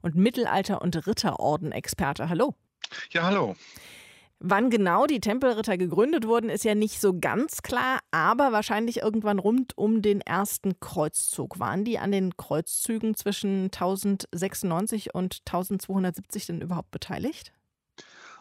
und 0.00 0.16
Mittelalter- 0.16 0.82
und 0.82 1.06
Ritterorden-Experte. 1.06 2.28
Hallo. 2.28 2.54
Ja, 3.10 3.22
hallo. 3.22 3.54
Wann 4.44 4.70
genau 4.70 5.06
die 5.06 5.20
Tempelritter 5.20 5.78
gegründet 5.78 6.26
wurden, 6.26 6.50
ist 6.50 6.64
ja 6.64 6.74
nicht 6.74 7.00
so 7.00 7.16
ganz 7.16 7.62
klar, 7.62 8.00
aber 8.10 8.50
wahrscheinlich 8.50 8.96
irgendwann 8.96 9.38
rund 9.38 9.78
um 9.78 10.02
den 10.02 10.20
ersten 10.20 10.80
Kreuzzug. 10.80 11.60
Waren 11.60 11.84
die 11.84 12.00
an 12.00 12.10
den 12.10 12.36
Kreuzzügen 12.36 13.14
zwischen 13.14 13.66
1096 13.66 15.14
und 15.14 15.42
1270 15.46 16.46
denn 16.46 16.60
überhaupt 16.60 16.90
beteiligt? 16.90 17.52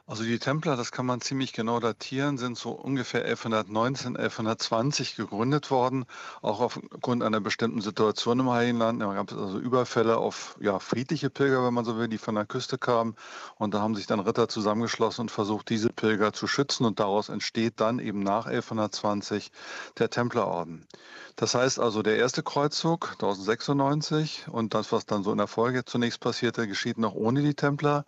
Also 0.08 0.24
die 0.24 0.40
Templer, 0.40 0.76
das 0.76 0.92
kann 0.92 1.06
man 1.06 1.22
ziemlich 1.22 1.54
genau 1.54 1.80
datieren, 1.80 2.38
sind 2.38 2.58
so 2.58 2.72
ungefähr 2.72 3.24
1119, 3.24 4.18
1120 4.18 5.16
gegründet 5.16 5.72
worden, 5.72 6.06
auch 6.42 6.60
aufgrund 6.60 7.24
einer 7.24 7.40
bestimmten 7.40 7.82
Situation 7.82 8.40
im 8.40 8.50
Heiligen 8.50 8.80
Land. 8.80 9.02
Da 9.02 9.14
gab 9.14 9.32
es 9.32 9.38
also 9.38 9.60
Überfälle 9.60 10.18
auf 10.18 10.58
ja, 10.60 10.80
friedliche 10.80 11.30
Pilger, 11.30 11.64
wenn 11.66 11.74
man 11.74 11.86
so 11.86 11.98
will, 11.98 12.08
die 12.08 12.18
von 12.18 12.36
der 12.36 12.46
Küste 12.46 12.78
kamen. 12.78 13.16
Und 13.58 13.74
da 13.74 13.82
haben 13.82 13.96
sich 13.96 14.08
dann 14.08 14.20
Ritter 14.20 14.50
zusammengeschlossen 14.50 15.22
und 15.24 15.32
versucht, 15.32 15.70
diese 15.70 15.90
Pilger 15.90 16.34
zu 16.34 16.48
schützen. 16.48 16.86
Und 16.86 17.00
daraus 17.00 17.30
entsteht 17.30 17.80
dann 17.80 18.00
eben 18.00 18.22
nach 18.22 18.48
1120 18.48 19.52
der 19.98 20.10
Templerorden. 20.10 20.88
Das 21.36 21.56
heißt 21.56 21.80
also, 21.80 22.02
der 22.02 22.18
erste 22.18 22.44
Kreuzzug 22.44 23.12
1096 23.14 24.48
und 24.52 24.74
das, 24.74 24.92
was 24.92 25.06
dann 25.06 25.24
so 25.24 25.32
in 25.32 25.38
der 25.38 25.48
Folge 25.48 25.86
zunächst 25.86 26.20
passierte, 26.20 26.68
geschieht 26.68 26.98
noch 26.98 27.14
ohne 27.14 27.42
die 27.42 27.54
Templer. 27.54 28.06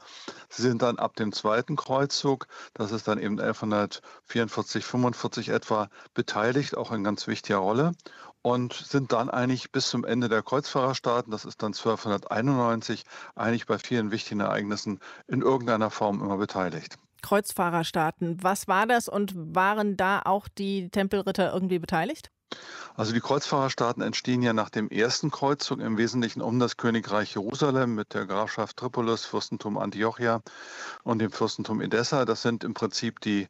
Sie 0.50 0.62
sind 0.62 0.82
dann 0.82 1.00
ab 1.00 1.16
dem 1.16 1.32
zweiten 1.32 1.76
Kreuzzug, 1.84 2.48
das 2.74 2.92
ist 2.92 3.08
dann 3.08 3.20
eben 3.20 3.40
1144, 3.40 4.86
45 4.86 5.50
etwa, 5.50 5.90
beteiligt, 6.14 6.78
auch 6.78 6.92
in 6.92 7.04
ganz 7.04 7.28
wichtiger 7.28 7.58
Rolle 7.58 7.92
und 8.44 8.74
sind 8.74 9.12
dann 9.12 9.30
eigentlich 9.30 9.72
bis 9.72 9.90
zum 9.90 10.04
Ende 10.04 10.30
der 10.30 10.44
Kreuzfahrerstaaten, 10.44 11.32
das 11.32 11.46
ist 11.46 11.64
dann 11.64 11.74
1291, 11.74 13.04
eigentlich 13.36 13.66
bei 13.66 13.80
vielen 13.80 14.12
wichtigen 14.12 14.42
Ereignissen 14.42 15.00
in 15.28 15.42
irgendeiner 15.42 15.90
Form 15.90 16.22
immer 16.22 16.38
beteiligt. 16.38 16.98
Kreuzfahrerstaaten, 17.22 18.44
was 18.44 18.68
war 18.68 18.86
das 18.86 19.08
und 19.08 19.34
waren 19.36 19.96
da 19.96 20.22
auch 20.26 20.50
die 20.50 20.90
Tempelritter 20.90 21.54
irgendwie 21.54 21.80
beteiligt? 21.80 22.33
Also 22.96 23.14
die 23.14 23.20
Kreuzfahrerstaaten 23.20 24.04
entstehen 24.04 24.44
ja 24.44 24.54
nach 24.54 24.70
dem 24.70 24.90
ersten 24.90 25.32
Kreuzzug 25.32 25.80
im 25.80 25.98
Wesentlichen 25.98 26.42
um 26.42 26.60
das 26.60 26.78
Königreich 26.78 27.34
Jerusalem 27.34 27.96
mit 27.96 28.14
der 28.14 28.26
Grafschaft 28.26 28.78
Tripolis, 28.78 29.26
Fürstentum 29.26 29.78
Antiochia 29.78 30.42
und 31.04 31.20
dem 31.20 31.32
Fürstentum 31.32 31.82
Edessa. 31.82 32.26
Das 32.26 32.44
sind 32.44 32.64
im 32.64 32.74
Prinzip 32.74 33.20
die 33.20 33.48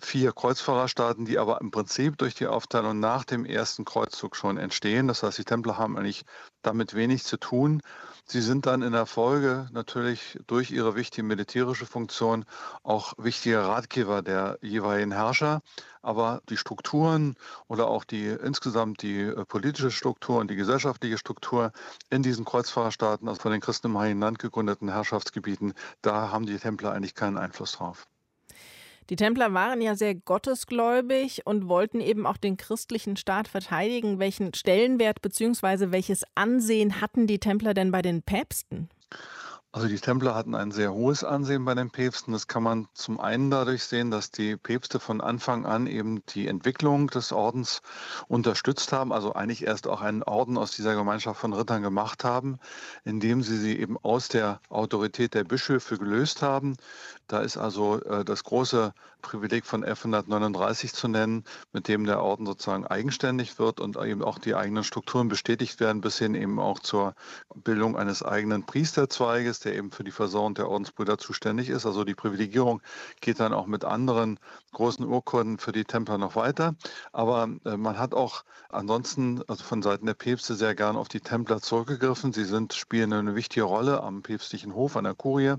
vier 0.00 0.32
Kreuzfahrerstaaten, 0.32 1.24
die 1.24 1.38
aber 1.38 1.60
im 1.60 1.70
Prinzip 1.70 2.18
durch 2.18 2.34
die 2.34 2.46
Aufteilung 2.46 3.00
nach 3.00 3.24
dem 3.24 3.44
ersten 3.44 3.84
Kreuzzug 3.84 4.36
schon 4.36 4.58
entstehen. 4.58 5.08
Das 5.08 5.22
heißt, 5.22 5.38
die 5.38 5.44
Templer 5.44 5.78
haben 5.78 5.96
eigentlich 5.96 6.24
damit 6.62 6.94
wenig 6.94 7.24
zu 7.24 7.36
tun. 7.36 7.82
Sie 8.24 8.40
sind 8.40 8.66
dann 8.66 8.82
in 8.82 8.92
der 8.92 9.06
Folge 9.06 9.68
natürlich 9.72 10.38
durch 10.46 10.70
ihre 10.70 10.94
wichtige 10.94 11.24
militärische 11.24 11.86
Funktion 11.86 12.44
auch 12.82 13.14
wichtige 13.18 13.60
Ratgeber 13.66 14.22
der 14.22 14.58
jeweiligen 14.62 15.12
Herrscher. 15.12 15.62
Aber 16.02 16.40
die 16.48 16.56
Strukturen 16.56 17.34
oder 17.66 17.88
auch 17.88 18.04
die 18.04 18.26
insgesamt 18.28 19.02
die 19.02 19.20
äh, 19.20 19.44
politische 19.44 19.90
Struktur 19.90 20.38
und 20.38 20.50
die 20.50 20.56
gesellschaftliche 20.56 21.18
Struktur 21.18 21.72
in 22.08 22.22
diesen 22.22 22.44
Kreuzfahrerstaaten, 22.44 23.28
also 23.28 23.40
von 23.40 23.52
den 23.52 23.60
Christen 23.60 23.88
im 23.88 23.98
Heiligen 23.98 24.20
Land 24.20 24.38
gegründeten 24.38 24.88
Herrschaftsgebieten, 24.90 25.74
da 26.02 26.30
haben 26.30 26.46
die 26.46 26.58
Templer 26.58 26.92
eigentlich 26.92 27.14
keinen 27.14 27.36
Einfluss 27.36 27.72
drauf. 27.72 28.06
Die 29.08 29.16
Templer 29.16 29.54
waren 29.54 29.80
ja 29.80 29.96
sehr 29.96 30.14
gottesgläubig 30.14 31.46
und 31.46 31.68
wollten 31.68 32.00
eben 32.00 32.26
auch 32.26 32.36
den 32.36 32.56
christlichen 32.56 33.16
Staat 33.16 33.48
verteidigen. 33.48 34.18
Welchen 34.18 34.54
Stellenwert 34.54 35.22
bzw. 35.22 35.90
welches 35.90 36.22
Ansehen 36.34 37.00
hatten 37.00 37.26
die 37.26 37.38
Templer 37.38 37.74
denn 37.74 37.90
bei 37.90 38.02
den 38.02 38.22
Päpsten? 38.22 38.88
Also 39.72 39.86
die 39.86 40.00
Templer 40.00 40.34
hatten 40.34 40.56
ein 40.56 40.72
sehr 40.72 40.92
hohes 40.92 41.22
Ansehen 41.22 41.64
bei 41.64 41.76
den 41.76 41.90
Päpsten. 41.90 42.32
Das 42.32 42.48
kann 42.48 42.64
man 42.64 42.88
zum 42.92 43.20
einen 43.20 43.52
dadurch 43.52 43.84
sehen, 43.84 44.10
dass 44.10 44.32
die 44.32 44.56
Päpste 44.56 44.98
von 44.98 45.20
Anfang 45.20 45.64
an 45.64 45.86
eben 45.86 46.26
die 46.26 46.48
Entwicklung 46.48 47.06
des 47.06 47.30
Ordens 47.30 47.80
unterstützt 48.26 48.92
haben, 48.92 49.12
also 49.12 49.32
eigentlich 49.34 49.64
erst 49.64 49.86
auch 49.86 50.00
einen 50.00 50.24
Orden 50.24 50.58
aus 50.58 50.72
dieser 50.72 50.96
Gemeinschaft 50.96 51.40
von 51.40 51.52
Rittern 51.52 51.82
gemacht 51.82 52.24
haben, 52.24 52.58
indem 53.04 53.44
sie 53.44 53.58
sie 53.58 53.78
eben 53.78 53.96
aus 53.96 54.26
der 54.26 54.60
Autorität 54.70 55.34
der 55.34 55.44
Bischöfe 55.44 55.98
gelöst 55.98 56.42
haben. 56.42 56.76
Da 57.28 57.38
ist 57.38 57.56
also 57.56 58.02
äh, 58.02 58.24
das 58.24 58.42
große 58.42 58.92
Privileg 59.22 59.66
von 59.66 59.84
1139 59.84 60.94
zu 60.94 61.06
nennen, 61.06 61.44
mit 61.72 61.86
dem 61.86 62.06
der 62.06 62.20
Orden 62.20 62.44
sozusagen 62.44 62.88
eigenständig 62.88 63.60
wird 63.60 63.78
und 63.78 63.96
eben 63.96 64.24
auch 64.24 64.40
die 64.40 64.56
eigenen 64.56 64.82
Strukturen 64.82 65.28
bestätigt 65.28 65.78
werden, 65.78 66.00
bis 66.00 66.18
hin 66.18 66.34
eben 66.34 66.58
auch 66.58 66.80
zur 66.80 67.14
Bildung 67.54 67.96
eines 67.96 68.24
eigenen 68.24 68.66
Priesterzweiges 68.66 69.59
der 69.60 69.76
eben 69.76 69.90
für 69.90 70.04
die 70.04 70.10
Versorgung 70.10 70.54
der 70.54 70.68
Ordensbrüder 70.68 71.18
zuständig 71.18 71.68
ist. 71.68 71.86
Also 71.86 72.04
die 72.04 72.14
Privilegierung 72.14 72.82
geht 73.20 73.40
dann 73.40 73.52
auch 73.52 73.66
mit 73.66 73.84
anderen 73.84 74.38
großen 74.72 75.04
Urkunden 75.04 75.58
für 75.58 75.72
die 75.72 75.84
Templer 75.84 76.18
noch 76.18 76.36
weiter. 76.36 76.74
Aber 77.12 77.48
äh, 77.64 77.76
man 77.76 77.98
hat 77.98 78.14
auch 78.14 78.44
ansonsten, 78.68 79.42
also 79.48 79.64
von 79.64 79.82
Seiten 79.82 80.06
der 80.06 80.14
Päpste, 80.14 80.54
sehr 80.54 80.74
gern 80.74 80.96
auf 80.96 81.08
die 81.08 81.20
Templer 81.20 81.60
zurückgegriffen. 81.60 82.32
Sie 82.32 82.44
sind, 82.44 82.72
spielen 82.74 83.12
eine 83.12 83.34
wichtige 83.34 83.64
Rolle 83.64 84.02
am 84.02 84.22
päpstlichen 84.22 84.74
Hof, 84.74 84.96
an 84.96 85.04
der 85.04 85.14
Kurie. 85.14 85.54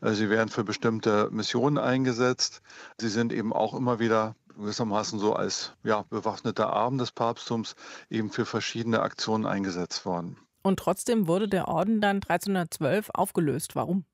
Äh, 0.00 0.12
sie 0.12 0.30
werden 0.30 0.48
für 0.48 0.64
bestimmte 0.64 1.28
Missionen 1.30 1.78
eingesetzt. 1.78 2.62
Sie 2.98 3.08
sind 3.08 3.32
eben 3.32 3.52
auch 3.52 3.74
immer 3.74 3.98
wieder 3.98 4.34
gewissermaßen 4.60 5.18
so 5.18 5.34
als 5.34 5.72
ja, 5.82 6.02
bewaffneter 6.02 6.72
Arm 6.72 6.98
des 6.98 7.12
Papsttums 7.12 7.76
eben 8.10 8.30
für 8.30 8.44
verschiedene 8.44 9.00
Aktionen 9.00 9.46
eingesetzt 9.46 10.04
worden. 10.04 10.36
Und 10.62 10.78
trotzdem 10.78 11.26
wurde 11.26 11.48
der 11.48 11.68
Orden 11.68 12.00
dann 12.00 12.16
1312 12.16 13.10
aufgelöst. 13.14 13.76
Warum? 13.76 14.04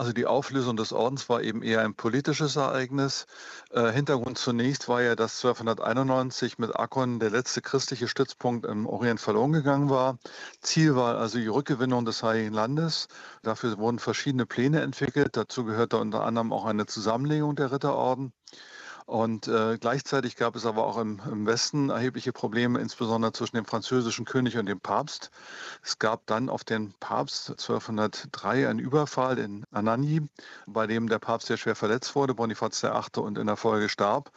Also 0.00 0.14
die 0.14 0.24
Auflösung 0.24 0.78
des 0.78 0.94
Ordens 0.94 1.28
war 1.28 1.42
eben 1.42 1.62
eher 1.62 1.82
ein 1.82 1.94
politisches 1.94 2.56
Ereignis. 2.56 3.26
Äh, 3.68 3.92
Hintergrund 3.92 4.38
zunächst 4.38 4.88
war 4.88 5.02
ja, 5.02 5.14
dass 5.14 5.44
1291 5.44 6.56
mit 6.56 6.74
Akkon 6.74 7.20
der 7.20 7.28
letzte 7.28 7.60
christliche 7.60 8.08
Stützpunkt 8.08 8.64
im 8.64 8.86
Orient 8.86 9.20
verloren 9.20 9.52
gegangen 9.52 9.90
war. 9.90 10.18
Ziel 10.62 10.96
war 10.96 11.18
also 11.18 11.38
die 11.38 11.48
Rückgewinnung 11.48 12.06
des 12.06 12.22
Heiligen 12.22 12.54
Landes. 12.54 13.08
Dafür 13.42 13.76
wurden 13.76 13.98
verschiedene 13.98 14.46
Pläne 14.46 14.80
entwickelt. 14.80 15.36
Dazu 15.36 15.66
gehörte 15.66 15.98
unter 15.98 16.24
anderem 16.24 16.54
auch 16.54 16.64
eine 16.64 16.86
Zusammenlegung 16.86 17.54
der 17.54 17.70
Ritterorden. 17.70 18.32
Und 19.10 19.48
äh, 19.48 19.76
gleichzeitig 19.76 20.36
gab 20.36 20.54
es 20.54 20.64
aber 20.64 20.86
auch 20.86 20.96
im, 20.96 21.20
im, 21.28 21.44
Westen 21.44 21.90
erhebliche 21.90 22.32
Probleme, 22.32 22.78
insbesondere 22.78 23.32
zwischen 23.32 23.56
dem 23.56 23.64
französischen 23.64 24.24
König 24.24 24.56
und 24.56 24.66
dem 24.66 24.78
Papst. 24.78 25.32
Es 25.82 25.98
gab 25.98 26.24
dann 26.26 26.48
auf 26.48 26.62
den 26.62 26.94
Papst 27.00 27.50
1203 27.50 28.68
einen 28.68 28.78
Überfall 28.78 29.40
in 29.40 29.64
Anagni, 29.72 30.28
bei 30.68 30.86
dem 30.86 31.08
der 31.08 31.18
Papst 31.18 31.48
sehr 31.48 31.56
schwer 31.56 31.74
verletzt 31.74 32.14
wurde, 32.14 32.34
Bonifaz 32.34 32.84
VIII. 32.84 33.24
und 33.24 33.36
in 33.36 33.48
der 33.48 33.56
Folge 33.56 33.88
starb. 33.88 34.30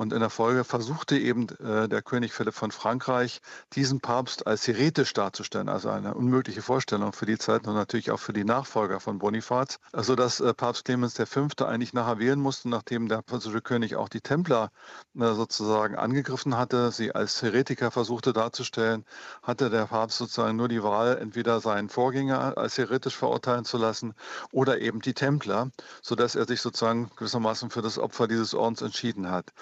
Und 0.00 0.14
in 0.14 0.20
der 0.20 0.30
Folge 0.30 0.64
versuchte 0.64 1.18
eben 1.18 1.46
äh, 1.58 1.86
der 1.86 2.00
König 2.00 2.32
Philipp 2.32 2.54
von 2.54 2.70
Frankreich, 2.70 3.42
diesen 3.74 4.00
Papst 4.00 4.46
als 4.46 4.66
heretisch 4.66 5.12
darzustellen, 5.12 5.68
also 5.68 5.90
eine 5.90 6.14
unmögliche 6.14 6.62
Vorstellung 6.62 7.12
für 7.12 7.26
die 7.26 7.36
Zeit 7.36 7.66
und 7.66 7.74
natürlich 7.74 8.10
auch 8.10 8.18
für 8.18 8.32
die 8.32 8.44
Nachfolger 8.44 8.98
von 8.98 9.18
Bonifaz, 9.18 9.78
sodass 9.92 10.40
äh, 10.40 10.54
Papst 10.54 10.86
Clemens 10.86 11.18
V. 11.18 11.48
eigentlich 11.66 11.92
nachher 11.92 12.18
wählen 12.18 12.40
musste, 12.40 12.70
nachdem 12.70 13.10
der 13.10 13.22
französische 13.26 13.60
König 13.60 13.96
auch 13.96 14.08
die 14.08 14.22
Templer 14.22 14.70
äh, 15.18 15.34
sozusagen 15.34 15.96
angegriffen 15.96 16.56
hatte, 16.56 16.92
sie 16.92 17.14
als 17.14 17.42
Heretiker 17.42 17.90
versuchte 17.90 18.32
darzustellen, 18.32 19.04
hatte 19.42 19.68
der 19.68 19.84
Papst 19.84 20.16
sozusagen 20.16 20.56
nur 20.56 20.68
die 20.68 20.82
Wahl, 20.82 21.18
entweder 21.18 21.60
seinen 21.60 21.90
Vorgänger 21.90 22.56
als 22.56 22.78
heretisch 22.78 23.18
verurteilen 23.18 23.66
zu 23.66 23.76
lassen 23.76 24.14
oder 24.50 24.80
eben 24.80 25.02
die 25.02 25.12
Templer, 25.12 25.70
sodass 26.00 26.36
er 26.36 26.46
sich 26.46 26.62
sozusagen 26.62 27.10
gewissermaßen 27.16 27.68
für 27.68 27.82
das 27.82 27.98
Opfer 27.98 28.28
dieses 28.28 28.54
Ordens 28.54 28.80
entschieden 28.80 29.30
hat. 29.30 29.52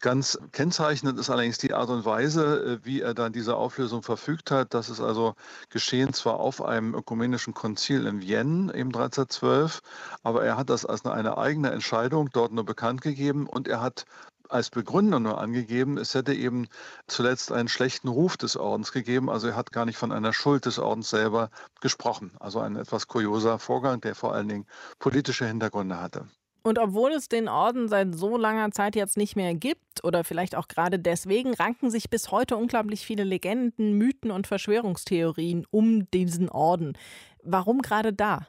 Ganz 0.00 0.38
kennzeichnend 0.52 1.18
ist 1.18 1.30
allerdings 1.30 1.58
die 1.58 1.74
Art 1.74 1.90
und 1.90 2.04
Weise, 2.04 2.78
äh, 2.82 2.84
wie 2.84 3.00
er 3.00 3.14
dann 3.14 3.32
diese 3.32 3.56
Auflösung 3.56 4.02
verfügt 4.02 4.50
hat. 4.50 4.74
Das 4.74 4.88
ist 4.88 5.00
also 5.00 5.34
geschehen 5.68 6.12
zwar 6.12 6.40
auf 6.40 6.62
einem 6.62 6.94
ökumenischen 6.94 7.54
Konzil 7.54 8.06
in 8.06 8.20
Vienne 8.20 8.72
im 8.72 8.88
1312, 8.88 9.80
aber 10.22 10.44
er 10.44 10.56
hat 10.56 10.70
das 10.70 10.86
als 10.86 11.04
eine 11.04 11.38
eigene 11.38 11.70
Entscheidung 11.70 12.30
dort 12.32 12.52
nur 12.52 12.64
bekannt 12.64 13.00
gegeben 13.02 13.46
und 13.46 13.68
er 13.68 13.80
hat 13.80 14.04
als 14.50 14.70
Begründung 14.70 15.22
nur 15.22 15.40
angegeben, 15.40 15.96
es 15.96 16.14
hätte 16.14 16.34
eben 16.34 16.68
zuletzt 17.06 17.52
einen 17.52 17.68
schlechten 17.68 18.08
Ruf 18.08 18.36
des 18.36 18.56
Ordens 18.56 18.92
gegeben. 18.92 19.30
Also 19.30 19.48
er 19.48 19.56
hat 19.56 19.72
gar 19.72 19.86
nicht 19.86 19.96
von 19.96 20.12
einer 20.12 20.32
Schuld 20.32 20.66
des 20.66 20.78
Ordens 20.78 21.10
selber 21.10 21.50
gesprochen. 21.80 22.32
Also 22.40 22.60
ein 22.60 22.76
etwas 22.76 23.06
kurioser 23.06 23.58
Vorgang, 23.58 24.00
der 24.00 24.14
vor 24.14 24.34
allen 24.34 24.48
Dingen 24.48 24.66
politische 24.98 25.46
Hintergründe 25.46 26.00
hatte. 26.00 26.26
Und 26.62 26.78
obwohl 26.78 27.12
es 27.12 27.28
den 27.28 27.48
Orden 27.48 27.88
seit 27.88 28.14
so 28.14 28.36
langer 28.36 28.70
Zeit 28.70 28.94
jetzt 28.94 29.16
nicht 29.16 29.34
mehr 29.34 29.54
gibt, 29.54 30.04
oder 30.04 30.24
vielleicht 30.24 30.54
auch 30.54 30.68
gerade 30.68 30.98
deswegen, 30.98 31.54
ranken 31.54 31.90
sich 31.90 32.10
bis 32.10 32.30
heute 32.30 32.56
unglaublich 32.56 33.04
viele 33.04 33.24
Legenden, 33.24 33.94
Mythen 33.94 34.30
und 34.30 34.46
Verschwörungstheorien 34.46 35.66
um 35.70 36.10
diesen 36.10 36.48
Orden. 36.48 36.96
Warum 37.42 37.80
gerade 37.80 38.12
da? 38.12 38.46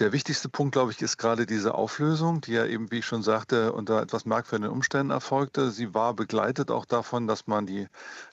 Der 0.00 0.10
wichtigste 0.10 0.48
Punkt, 0.48 0.72
glaube 0.72 0.90
ich, 0.90 1.00
ist 1.02 1.18
gerade 1.18 1.46
diese 1.46 1.76
Auflösung, 1.76 2.40
die 2.40 2.50
ja 2.50 2.66
eben, 2.66 2.90
wie 2.90 2.98
ich 2.98 3.06
schon 3.06 3.22
sagte, 3.22 3.72
unter 3.72 4.02
etwas 4.02 4.24
merkwürdigen 4.24 4.72
Umständen 4.72 5.12
erfolgte. 5.12 5.70
Sie 5.70 5.94
war 5.94 6.14
begleitet 6.14 6.72
auch 6.72 6.84
davon, 6.84 7.28
dass 7.28 7.46
man 7.46 7.64
die 7.64 7.86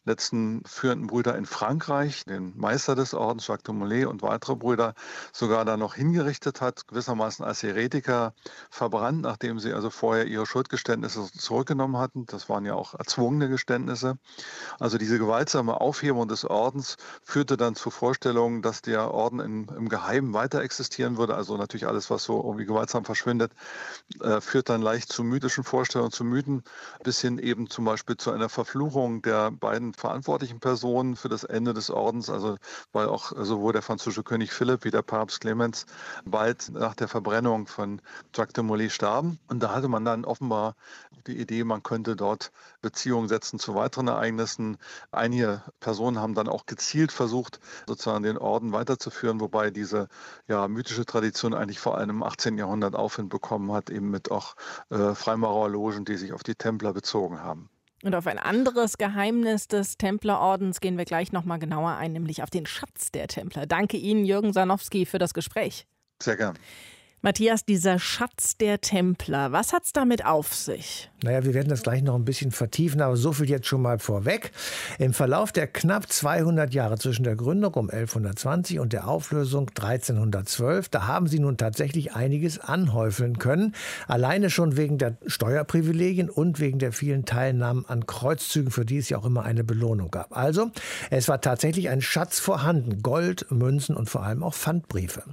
letzten 0.04 0.64
führenden 0.66 1.06
Brüder 1.06 1.38
in 1.38 1.46
Frankreich, 1.46 2.26
den 2.26 2.58
Meister 2.58 2.96
des 2.96 3.14
Ordens, 3.14 3.46
Jacques 3.46 3.62
de 3.62 3.76
Molay 3.76 4.06
und 4.06 4.24
weitere 4.24 4.56
Brüder, 4.56 4.96
sogar 5.34 5.64
da 5.64 5.78
noch 5.78 5.94
hingerichtet 5.94 6.62
hat, 6.62 6.88
gewissermaßen 6.88 7.46
als 7.46 7.62
Heretiker 7.62 8.34
verbrannt, 8.72 9.22
nachdem 9.22 9.60
sie 9.60 9.72
also 9.72 9.92
vorher 9.92 10.26
ihre 10.26 10.48
Schuldgeständnisse 10.48 11.32
zurückgenommen 11.32 11.98
hatten. 11.98 12.26
Das 12.26 12.50
waren 12.50 12.66
ja 12.66 12.74
auch 12.74 12.96
erzwungene 12.96 13.50
Geständnisse. 13.50 14.18
Also 14.80 14.98
diese 14.98 15.20
gewaltsame 15.20 15.80
Aufhebung 15.80 16.28
des 16.28 16.44
Ordens 16.44 16.98
führte 17.24 17.56
dann 17.56 17.76
zu 17.76 17.92
Vorstellungen, 17.92 18.64
dass 18.64 18.82
der 18.82 19.14
Orden 19.14 19.40
in, 19.40 19.68
im 19.68 19.90
Geheimen 19.90 20.34
weiter 20.34 20.62
existieren 20.64 21.18
würde, 21.18 21.36
also 21.36 21.51
also 21.52 21.58
natürlich 21.62 21.86
alles, 21.86 22.10
was 22.10 22.24
so 22.24 22.42
irgendwie 22.42 22.66
gewaltsam 22.66 23.04
verschwindet, 23.04 23.52
äh, 24.22 24.40
führt 24.40 24.70
dann 24.70 24.82
leicht 24.82 25.12
zu 25.12 25.24
mythischen 25.24 25.66
Vorstellungen, 25.66 26.12
zu 26.12 26.24
Mythen, 26.24 26.64
bis 27.04 27.20
hin 27.20 27.40
eben 27.40 27.70
zum 27.70 27.84
Beispiel 27.84 28.16
zu 28.16 28.32
einer 28.32 28.48
Verfluchung 28.48 29.22
der 29.22 29.52
beiden 29.52 29.94
verantwortlichen 29.94 30.62
Personen 30.62 31.18
für 31.18 31.28
das 31.28 31.44
Ende 31.44 31.74
des 31.74 31.90
Ordens, 31.90 32.30
also 32.30 32.58
weil 32.94 33.08
auch 33.08 33.34
sowohl 33.36 33.74
der 33.74 33.82
französische 33.82 34.24
König 34.24 34.54
Philipp 34.54 34.86
wie 34.86 34.92
der 34.92 35.02
Papst 35.02 35.42
Clemens 35.42 35.86
bald 36.24 36.70
nach 36.72 36.96
der 36.96 37.10
Verbrennung 37.10 37.68
von 37.68 38.02
Jacques 38.34 38.54
de 38.54 38.64
Molay 38.64 38.90
starben. 38.90 39.38
Und 39.50 39.62
da 39.62 39.76
hatte 39.76 39.90
man 39.90 40.06
dann 40.06 40.24
offenbar 40.24 40.76
die 41.28 41.38
Idee, 41.38 41.64
man 41.64 41.84
könnte 41.84 42.16
dort 42.16 42.52
Beziehungen 42.82 43.28
setzen 43.28 43.60
zu 43.60 43.76
weiteren 43.76 44.08
Ereignissen. 44.08 44.78
Einige 45.12 45.62
Personen 45.80 46.18
haben 46.20 46.34
dann 46.34 46.48
auch 46.48 46.66
gezielt 46.66 47.12
versucht, 47.12 47.60
sozusagen 47.88 48.24
den 48.24 48.38
Orden 48.38 48.72
weiterzuführen, 48.72 49.40
wobei 49.40 49.70
diese 49.70 50.08
ja, 50.48 50.68
mythische 50.68 51.06
Tradition 51.06 51.41
Tradition 51.42 51.54
eigentlich 51.54 51.80
vor 51.80 51.98
allem 51.98 52.10
im 52.10 52.24
18. 52.24 52.58
Jahrhundert 52.58 52.96
Aufwind 52.96 53.30
bekommen 53.30 53.72
hat, 53.72 53.90
eben 53.90 54.10
mit 54.12 54.32
auch 54.32 54.56
äh, 54.90 55.16
Freimaurerlogen, 55.16 56.06
die 56.06 56.16
sich 56.16 56.34
auf 56.34 56.44
die 56.44 56.56
Templer 56.56 56.94
bezogen 56.94 57.42
haben. 57.42 57.70
Und 58.04 58.16
auf 58.16 58.26
ein 58.28 58.40
anderes 58.40 58.98
Geheimnis 58.98 59.68
des 59.68 59.98
Templerordens 59.98 60.82
gehen 60.82 60.98
wir 60.98 61.06
gleich 61.06 61.32
nochmal 61.32 61.60
genauer 61.60 61.92
ein, 61.92 62.14
nämlich 62.14 62.42
auf 62.42 62.50
den 62.50 62.66
Schatz 62.66 63.12
der 63.12 63.28
Templer. 63.28 63.68
Danke 63.68 63.98
Ihnen, 63.98 64.26
Jürgen 64.26 64.54
Sanowski, 64.54 65.06
für 65.06 65.20
das 65.20 65.34
Gespräch. 65.34 65.86
Sehr 66.22 66.36
gern. 66.36 66.58
Matthias, 67.24 67.66
dieser 67.66 68.00
Schatz 68.00 68.58
der 68.58 68.82
Templer, 68.82 69.52
was 69.52 69.74
hat 69.74 69.84
es 69.84 69.94
damit 69.94 70.26
auf 70.26 70.56
sich? 70.56 71.12
Naja, 71.22 71.44
wir 71.46 71.54
werden 71.54 71.70
das 71.70 71.84
gleich 71.84 72.02
noch 72.02 72.16
ein 72.16 72.26
bisschen 72.26 72.50
vertiefen, 72.50 73.00
aber 73.00 73.16
so 73.16 73.32
viel 73.32 73.48
jetzt 73.48 73.68
schon 73.68 73.84
mal 73.84 74.00
vorweg. 74.00 74.52
Im 74.98 75.14
Verlauf 75.14 75.52
der 75.52 75.68
knapp 75.68 76.12
200 76.12 76.74
Jahre 76.74 76.98
zwischen 76.98 77.24
der 77.24 77.36
Gründung 77.36 77.76
um 77.76 77.92
1120 77.92 78.80
und 78.80 78.92
der 78.92 79.08
Auflösung 79.08 79.70
1312, 79.70 80.90
da 80.90 81.06
haben 81.06 81.28
sie 81.28 81.38
nun 81.38 81.58
tatsächlich 81.58 82.16
einiges 82.16 82.58
anhäufeln 82.58 83.38
können. 83.38 83.76
Alleine 84.08 84.50
schon 84.50 84.76
wegen 84.76 84.98
der 84.98 85.18
Steuerprivilegien 85.28 86.28
und 86.28 86.60
wegen 86.60 86.80
der 86.80 86.92
vielen 86.92 87.26
Teilnahmen 87.26 87.86
an 87.86 88.08
Kreuzzügen, 88.08 88.72
für 88.72 88.84
die 88.84 88.98
es 88.98 89.10
ja 89.10 89.20
auch 89.20 89.26
immer 89.26 89.44
eine 89.44 89.64
Belohnung 89.64 90.10
gab. 90.10 90.36
Also, 90.36 90.72
es 91.12 91.28
war 91.28 91.40
tatsächlich 91.40 91.90
ein 91.90 92.02
Schatz 92.02 92.40
vorhanden. 92.40 93.04
Gold, 93.04 93.46
Münzen 93.52 93.96
und 93.96 94.10
vor 94.10 94.24
allem 94.24 94.42
auch 94.42 94.56
Pfandbriefe. 94.56 95.24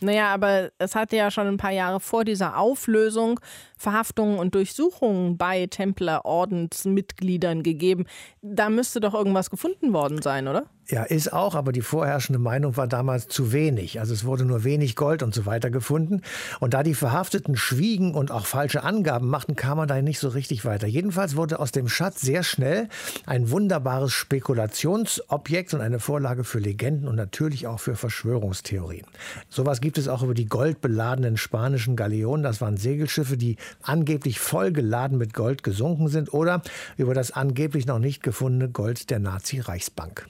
Naja, 0.00 0.32
aber 0.32 0.70
es 0.78 0.94
hatte 0.94 1.16
ja 1.16 1.30
schon 1.30 1.48
ein 1.48 1.56
paar 1.56 1.72
Jahre 1.72 1.98
vor 1.98 2.24
dieser 2.24 2.56
Auflösung 2.56 3.40
Verhaftungen 3.76 4.38
und 4.38 4.54
Durchsuchungen 4.54 5.36
bei 5.36 5.66
Templerordensmitgliedern 5.66 7.62
gegeben. 7.62 8.06
Da 8.40 8.70
müsste 8.70 9.00
doch 9.00 9.14
irgendwas 9.14 9.50
gefunden 9.50 9.92
worden 9.92 10.22
sein, 10.22 10.46
oder? 10.46 10.66
Ja, 10.90 11.02
ist 11.02 11.34
auch, 11.34 11.54
aber 11.54 11.72
die 11.72 11.82
vorherrschende 11.82 12.38
Meinung 12.38 12.78
war 12.78 12.88
damals 12.88 13.28
zu 13.28 13.52
wenig. 13.52 14.00
Also 14.00 14.14
es 14.14 14.24
wurde 14.24 14.46
nur 14.46 14.64
wenig 14.64 14.96
Gold 14.96 15.22
und 15.22 15.34
so 15.34 15.44
weiter 15.44 15.68
gefunden. 15.68 16.22
Und 16.60 16.72
da 16.72 16.82
die 16.82 16.94
Verhafteten 16.94 17.56
schwiegen 17.56 18.14
und 18.14 18.30
auch 18.30 18.46
falsche 18.46 18.84
Angaben 18.84 19.28
machten, 19.28 19.54
kam 19.54 19.76
man 19.76 19.86
da 19.86 20.00
nicht 20.00 20.18
so 20.18 20.28
richtig 20.28 20.64
weiter. 20.64 20.86
Jedenfalls 20.86 21.36
wurde 21.36 21.58
aus 21.58 21.72
dem 21.72 21.90
Schatz 21.90 22.22
sehr 22.22 22.42
schnell 22.42 22.88
ein 23.26 23.50
wunderbares 23.50 24.14
Spekulationsobjekt 24.14 25.74
und 25.74 25.82
eine 25.82 25.98
Vorlage 25.98 26.42
für 26.42 26.58
Legenden 26.58 27.06
und 27.06 27.16
natürlich 27.16 27.66
auch 27.66 27.80
für 27.80 27.94
Verschwörungstheorien. 27.94 29.04
Sowas 29.50 29.82
gibt 29.82 29.98
es 29.98 30.08
auch 30.08 30.22
über 30.22 30.32
die 30.32 30.46
goldbeladenen 30.46 31.36
spanischen 31.36 31.96
Galeonen. 31.96 32.42
Das 32.42 32.62
waren 32.62 32.78
Segelschiffe, 32.78 33.36
die 33.36 33.58
angeblich 33.82 34.40
voll 34.40 34.72
geladen 34.72 35.18
mit 35.18 35.34
Gold 35.34 35.62
gesunken 35.62 36.08
sind 36.08 36.32
oder 36.32 36.62
über 36.96 37.12
das 37.12 37.30
angeblich 37.30 37.84
noch 37.84 37.98
nicht 37.98 38.22
gefundene 38.22 38.70
Gold 38.70 39.10
der 39.10 39.18
Nazi-Reichsbank. 39.18 40.26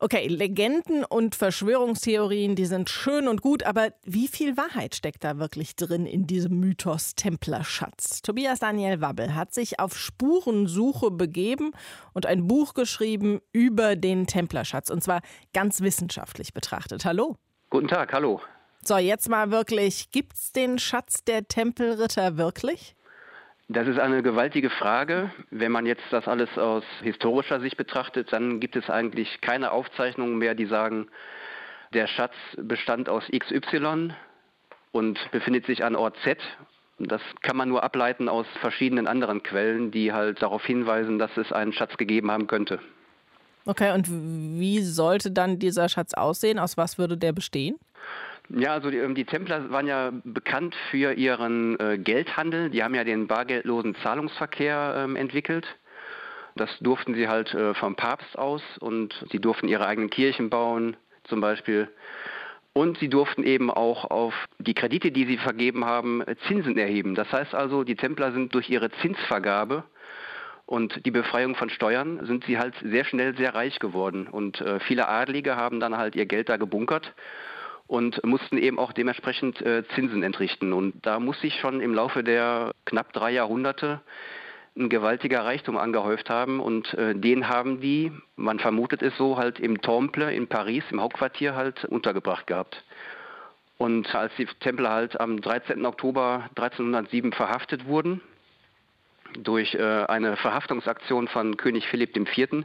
Okay, 0.00 0.28
Legenden 0.28 1.04
und 1.04 1.34
Verschwörungstheorien, 1.34 2.54
die 2.54 2.66
sind 2.66 2.88
schön 2.88 3.26
und 3.26 3.42
gut, 3.42 3.64
aber 3.64 3.88
wie 4.04 4.28
viel 4.28 4.56
Wahrheit 4.56 4.94
steckt 4.94 5.24
da 5.24 5.38
wirklich 5.38 5.74
drin 5.74 6.06
in 6.06 6.24
diesem 6.24 6.60
Mythos 6.60 7.16
Templerschatz? 7.16 8.22
Tobias 8.22 8.60
Daniel 8.60 9.00
Wabbel 9.00 9.34
hat 9.34 9.52
sich 9.52 9.80
auf 9.80 9.98
Spurensuche 9.98 11.10
begeben 11.10 11.72
und 12.12 12.26
ein 12.26 12.46
Buch 12.46 12.74
geschrieben 12.74 13.40
über 13.50 13.96
den 13.96 14.28
Templerschatz 14.28 14.88
und 14.88 15.02
zwar 15.02 15.20
ganz 15.52 15.80
wissenschaftlich 15.80 16.54
betrachtet. 16.54 17.04
Hallo. 17.04 17.34
Guten 17.68 17.88
Tag, 17.88 18.12
hallo. 18.12 18.40
So, 18.84 18.98
jetzt 18.98 19.28
mal 19.28 19.50
wirklich, 19.50 20.12
gibt's 20.12 20.52
den 20.52 20.78
Schatz 20.78 21.24
der 21.24 21.48
Tempelritter 21.48 22.36
wirklich? 22.36 22.94
Das 23.70 23.86
ist 23.86 23.98
eine 23.98 24.22
gewaltige 24.22 24.70
Frage. 24.70 25.30
Wenn 25.50 25.72
man 25.72 25.84
jetzt 25.84 26.04
das 26.10 26.26
alles 26.26 26.56
aus 26.56 26.84
historischer 27.02 27.60
Sicht 27.60 27.76
betrachtet, 27.76 28.32
dann 28.32 28.60
gibt 28.60 28.76
es 28.76 28.88
eigentlich 28.88 29.42
keine 29.42 29.72
Aufzeichnungen 29.72 30.38
mehr, 30.38 30.54
die 30.54 30.64
sagen, 30.64 31.08
der 31.92 32.06
Schatz 32.06 32.34
bestand 32.56 33.10
aus 33.10 33.24
XY 33.30 34.14
und 34.92 35.18
befindet 35.32 35.66
sich 35.66 35.84
an 35.84 35.96
Ort 35.96 36.16
Z. 36.24 36.38
Das 36.98 37.20
kann 37.42 37.58
man 37.58 37.68
nur 37.68 37.84
ableiten 37.84 38.28
aus 38.28 38.46
verschiedenen 38.60 39.06
anderen 39.06 39.42
Quellen, 39.42 39.90
die 39.90 40.12
halt 40.14 40.42
darauf 40.42 40.64
hinweisen, 40.64 41.18
dass 41.18 41.36
es 41.36 41.52
einen 41.52 41.74
Schatz 41.74 41.96
gegeben 41.98 42.30
haben 42.30 42.46
könnte. 42.46 42.80
Okay, 43.66 43.92
und 43.92 44.08
wie 44.08 44.80
sollte 44.80 45.30
dann 45.30 45.58
dieser 45.58 45.90
Schatz 45.90 46.14
aussehen? 46.14 46.58
Aus 46.58 46.78
was 46.78 46.96
würde 46.96 47.18
der 47.18 47.34
bestehen? 47.34 47.78
Ja, 48.50 48.72
also 48.72 48.90
die, 48.90 48.96
ähm, 48.96 49.14
die, 49.14 49.26
Templer 49.26 49.70
waren 49.70 49.86
ja 49.86 50.10
bekannt 50.24 50.74
für 50.90 51.12
ihren 51.12 51.78
äh, 51.78 51.98
Geldhandel. 51.98 52.70
Die 52.70 52.82
haben 52.82 52.94
ja 52.94 53.04
den 53.04 53.26
bargeldlosen 53.26 53.94
Zahlungsverkehr 53.96 54.94
ähm, 55.04 55.16
entwickelt. 55.16 55.66
Das 56.56 56.70
durften 56.80 57.14
sie 57.14 57.28
halt 57.28 57.52
äh, 57.54 57.74
vom 57.74 57.94
Papst 57.94 58.38
aus 58.38 58.62
und 58.80 59.14
sie 59.30 59.38
durften 59.38 59.68
ihre 59.68 59.86
eigenen 59.86 60.08
Kirchen 60.08 60.48
bauen 60.48 60.96
zum 61.24 61.40
Beispiel. 61.40 61.88
Und 62.72 62.98
sie 62.98 63.08
durften 63.08 63.44
eben 63.44 63.70
auch 63.70 64.10
auf 64.10 64.34
die 64.58 64.74
Kredite, 64.74 65.10
die 65.10 65.26
sie 65.26 65.36
vergeben 65.36 65.84
haben, 65.84 66.22
Zinsen 66.46 66.78
erheben. 66.78 67.14
Das 67.14 67.30
heißt 67.30 67.54
also, 67.54 67.84
die 67.84 67.96
Templer 67.96 68.32
sind 68.32 68.54
durch 68.54 68.70
ihre 68.70 68.90
Zinsvergabe 69.02 69.84
und 70.64 71.04
die 71.04 71.10
Befreiung 71.10 71.54
von 71.54 71.70
Steuern 71.70 72.24
sind 72.24 72.44
sie 72.44 72.58
halt 72.58 72.74
sehr 72.82 73.04
schnell 73.04 73.36
sehr 73.36 73.54
reich 73.54 73.78
geworden. 73.78 74.26
Und 74.26 74.60
äh, 74.60 74.80
viele 74.80 75.08
Adlige 75.08 75.56
haben 75.56 75.80
dann 75.80 75.98
halt 75.98 76.16
ihr 76.16 76.26
Geld 76.26 76.48
da 76.48 76.56
gebunkert 76.56 77.12
und 77.88 78.22
mussten 78.24 78.58
eben 78.58 78.78
auch 78.78 78.92
dementsprechend 78.92 79.60
äh, 79.62 79.82
Zinsen 79.94 80.22
entrichten. 80.22 80.72
Und 80.72 80.94
da 81.04 81.18
muss 81.18 81.40
sich 81.40 81.58
schon 81.58 81.80
im 81.80 81.94
Laufe 81.94 82.22
der 82.22 82.72
knapp 82.84 83.12
drei 83.12 83.32
Jahrhunderte 83.32 84.00
ein 84.76 84.90
gewaltiger 84.90 85.44
Reichtum 85.44 85.76
angehäuft 85.76 86.30
haben 86.30 86.60
und 86.60 86.94
äh, 86.94 87.14
den 87.14 87.48
haben 87.48 87.80
die, 87.80 88.12
man 88.36 88.60
vermutet 88.60 89.02
es 89.02 89.16
so, 89.16 89.36
halt 89.36 89.58
im 89.58 89.80
Temple 89.80 90.32
in 90.32 90.46
Paris, 90.46 90.84
im 90.90 91.00
Hauptquartier 91.00 91.56
halt 91.56 91.84
untergebracht 91.86 92.46
gehabt. 92.46 92.84
Und 93.78 94.14
als 94.14 94.32
die 94.36 94.46
Templer 94.60 94.90
halt 94.90 95.20
am 95.20 95.40
13. 95.40 95.84
Oktober 95.84 96.48
1307 96.50 97.32
verhaftet 97.32 97.86
wurden, 97.86 98.20
durch 99.38 99.74
äh, 99.74 100.04
eine 100.06 100.36
Verhaftungsaktion 100.36 101.28
von 101.28 101.56
König 101.56 101.86
Philipp 101.88 102.16
IV. 102.16 102.64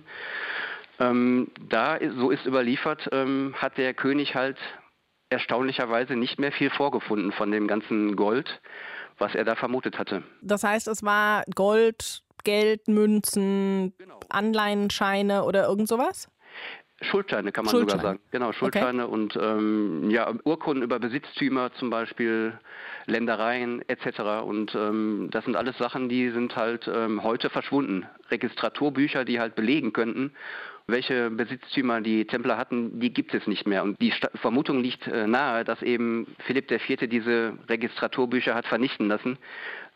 Ähm, 0.99 1.47
da, 1.69 1.97
so 2.17 2.29
ist 2.29 2.45
überliefert, 2.45 3.09
ähm, 3.11 3.55
hat 3.57 3.77
der 3.77 3.93
König 3.93 4.35
halt 4.35 4.57
erstaunlicherweise 5.33 6.15
nicht 6.15 6.39
mehr 6.39 6.51
viel 6.51 6.69
vorgefunden 6.69 7.31
von 7.31 7.51
dem 7.51 7.67
ganzen 7.67 8.15
Gold, 8.15 8.61
was 9.17 9.35
er 9.35 9.43
da 9.43 9.55
vermutet 9.55 9.99
hatte. 9.99 10.23
Das 10.41 10.63
heißt, 10.63 10.87
es 10.87 11.03
war 11.03 11.43
Gold, 11.55 12.21
Geld, 12.43 12.87
Münzen, 12.87 13.93
genau. 13.97 14.19
Anleihenscheine 14.29 15.43
oder 15.43 15.67
irgend 15.67 15.87
sowas? 15.87 16.29
Schuldscheine 17.01 17.51
kann 17.51 17.65
man 17.65 17.71
Schuldschein. 17.71 17.99
sogar 17.99 18.11
sagen. 18.13 18.23
Genau, 18.31 18.53
Schuldscheine 18.53 19.05
okay. 19.05 19.13
und 19.13 19.35
ähm, 19.35 20.09
ja, 20.09 20.33
Urkunden 20.43 20.83
über 20.83 20.99
Besitztümer 20.99 21.73
zum 21.73 21.89
Beispiel, 21.89 22.57
Ländereien 23.05 23.83
etc. 23.89 24.43
Und 24.45 24.73
ähm, 24.75 25.29
das 25.31 25.45
sind 25.45 25.55
alles 25.55 25.77
Sachen, 25.77 26.09
die 26.09 26.29
sind 26.29 26.55
halt 26.55 26.87
ähm, 26.87 27.23
heute 27.23 27.49
verschwunden. 27.49 28.05
Registraturbücher, 28.31 29.25
die 29.25 29.39
halt 29.39 29.55
belegen 29.55 29.93
könnten, 29.93 30.31
welche 30.87 31.29
Besitztümer 31.29 32.01
die 32.01 32.25
Templer 32.25 32.57
hatten, 32.57 32.99
die 32.99 33.13
gibt 33.13 33.33
es 33.33 33.47
nicht 33.47 33.65
mehr. 33.65 33.83
Und 33.83 33.99
die 34.01 34.13
Vermutung 34.35 34.81
liegt 34.81 35.07
äh, 35.07 35.27
nahe, 35.27 35.63
dass 35.63 35.81
eben 35.81 36.35
Philipp 36.45 36.69
IV. 36.69 37.09
diese 37.09 37.53
Registraturbücher 37.69 38.53
hat 38.53 38.65
vernichten 38.67 39.07
lassen, 39.07 39.37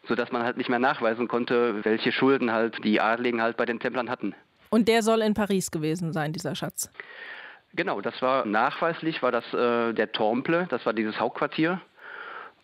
sodass 0.08 0.32
man 0.32 0.43
halt 0.43 0.58
nicht 0.58 0.69
mehr 0.69 0.80
nachweisen 0.80 1.28
konnte, 1.28 1.84
welche 1.84 2.12
Schulden 2.12 2.52
halt 2.52 2.84
die 2.84 3.02
Adligen 3.02 3.41
halt 3.41 3.58
bei 3.58 3.65
den 3.65 3.80
Templern 3.80 4.10
hatten. 4.10 4.34
Und 4.69 4.88
der 4.88 5.02
soll 5.02 5.21
in 5.21 5.34
Paris 5.34 5.71
gewesen 5.71 6.13
sein, 6.13 6.34
dieser 6.34 6.56
Schatz? 6.56 6.91
Genau, 7.73 8.02
das 8.02 8.21
war 8.21 8.45
nachweislich, 8.45 9.21
war 9.21 9.32
das 9.32 9.45
äh, 9.54 9.93
der 9.93 10.12
Temple, 10.12 10.67
das 10.69 10.86
war 10.86 10.93
dieses 10.93 11.19
Hauptquartier. 11.19 11.82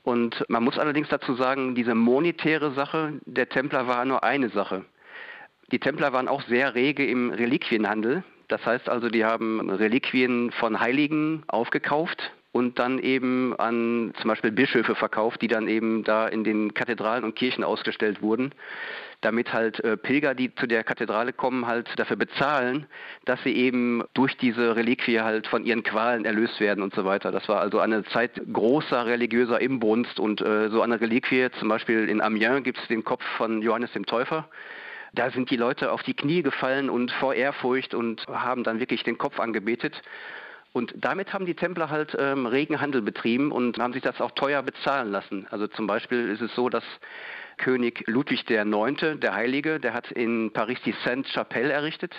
Und 0.03 0.43
man 0.49 0.63
muss 0.63 0.77
allerdings 0.77 1.07
dazu 1.09 1.35
sagen, 1.35 1.75
diese 1.75 1.95
monetäre 1.95 2.73
Sache 2.73 3.13
der 3.25 3.47
Templer 3.47 3.87
war 3.87 4.03
nur 4.05 4.23
eine 4.23 4.49
Sache. 4.49 4.85
Die 5.73 5.79
Templer 5.79 6.13
waren 6.13 6.27
auch 6.27 6.43
sehr 6.43 6.75
rege 6.75 7.03
im 7.03 7.31
Reliquienhandel. 7.31 8.23
Das 8.47 8.63
heißt 8.63 8.87
also, 8.87 9.09
die 9.09 9.25
haben 9.25 9.71
Reliquien 9.71 10.51
von 10.51 10.79
Heiligen 10.79 11.41
aufgekauft 11.47 12.31
und 12.51 12.77
dann 12.77 12.99
eben 12.99 13.55
an 13.57 14.13
zum 14.21 14.27
Beispiel 14.27 14.51
Bischöfe 14.51 14.93
verkauft, 14.93 15.41
die 15.41 15.47
dann 15.47 15.67
eben 15.67 16.03
da 16.03 16.27
in 16.27 16.43
den 16.43 16.75
Kathedralen 16.75 17.23
und 17.23 17.35
Kirchen 17.35 17.63
ausgestellt 17.63 18.21
wurden, 18.21 18.53
damit 19.21 19.51
halt 19.51 19.79
äh, 19.79 19.97
Pilger, 19.97 20.35
die 20.35 20.53
zu 20.53 20.67
der 20.67 20.83
Kathedrale 20.83 21.33
kommen, 21.33 21.65
halt 21.65 21.89
dafür 21.97 22.17
bezahlen, 22.17 22.85
dass 23.25 23.41
sie 23.41 23.55
eben 23.55 24.03
durch 24.13 24.37
diese 24.37 24.75
Reliquie 24.75 25.21
halt 25.21 25.47
von 25.47 25.65
ihren 25.65 25.81
Qualen 25.81 26.25
erlöst 26.25 26.59
werden 26.59 26.83
und 26.83 26.93
so 26.93 27.03
weiter. 27.03 27.31
Das 27.31 27.49
war 27.49 27.61
also 27.61 27.79
eine 27.79 28.03
Zeit 28.03 28.39
großer 28.53 29.07
religiöser 29.07 29.59
Imbrunst 29.59 30.19
und 30.19 30.39
äh, 30.39 30.69
so 30.69 30.83
eine 30.83 31.01
Reliquie, 31.01 31.47
zum 31.57 31.67
Beispiel 31.67 32.07
in 32.09 32.21
Amiens 32.21 32.63
gibt 32.63 32.77
es 32.77 32.87
den 32.89 33.03
Kopf 33.03 33.23
von 33.37 33.63
Johannes 33.63 33.91
dem 33.93 34.05
Täufer. 34.05 34.47
Da 35.13 35.29
sind 35.29 35.51
die 35.51 35.57
Leute 35.57 35.91
auf 35.91 36.01
die 36.03 36.15
Knie 36.15 36.41
gefallen 36.41 36.89
und 36.89 37.11
vor 37.11 37.35
Ehrfurcht 37.35 37.93
und 37.93 38.25
haben 38.27 38.63
dann 38.63 38.79
wirklich 38.79 39.03
den 39.03 39.17
Kopf 39.17 39.39
angebetet. 39.39 40.01
Und 40.73 40.91
damit 40.97 41.33
haben 41.33 41.45
die 41.45 41.53
Templer 41.53 41.91
halt 41.91 42.17
ähm, 42.19 42.47
regen 42.47 42.81
Handel 42.81 43.03
betrieben 43.03 43.51
und 43.51 43.77
haben 43.77 43.93
sich 43.93 44.01
das 44.01 44.19
auch 44.19 44.31
teuer 44.31 44.63
bezahlen 44.63 45.11
lassen. 45.11 45.45
Also 45.51 45.67
zum 45.67 45.85
Beispiel 45.85 46.29
ist 46.29 46.41
es 46.41 46.53
so, 46.55 46.67
dass 46.67 46.83
König 47.57 48.03
Ludwig 48.07 48.49
IX., 48.49 49.19
der 49.19 49.35
Heilige, 49.35 49.79
der 49.79 49.93
hat 49.93 50.11
in 50.11 50.51
Paris 50.51 50.79
die 50.83 50.95
Sainte-Chapelle 51.05 51.71
errichtet. 51.71 52.15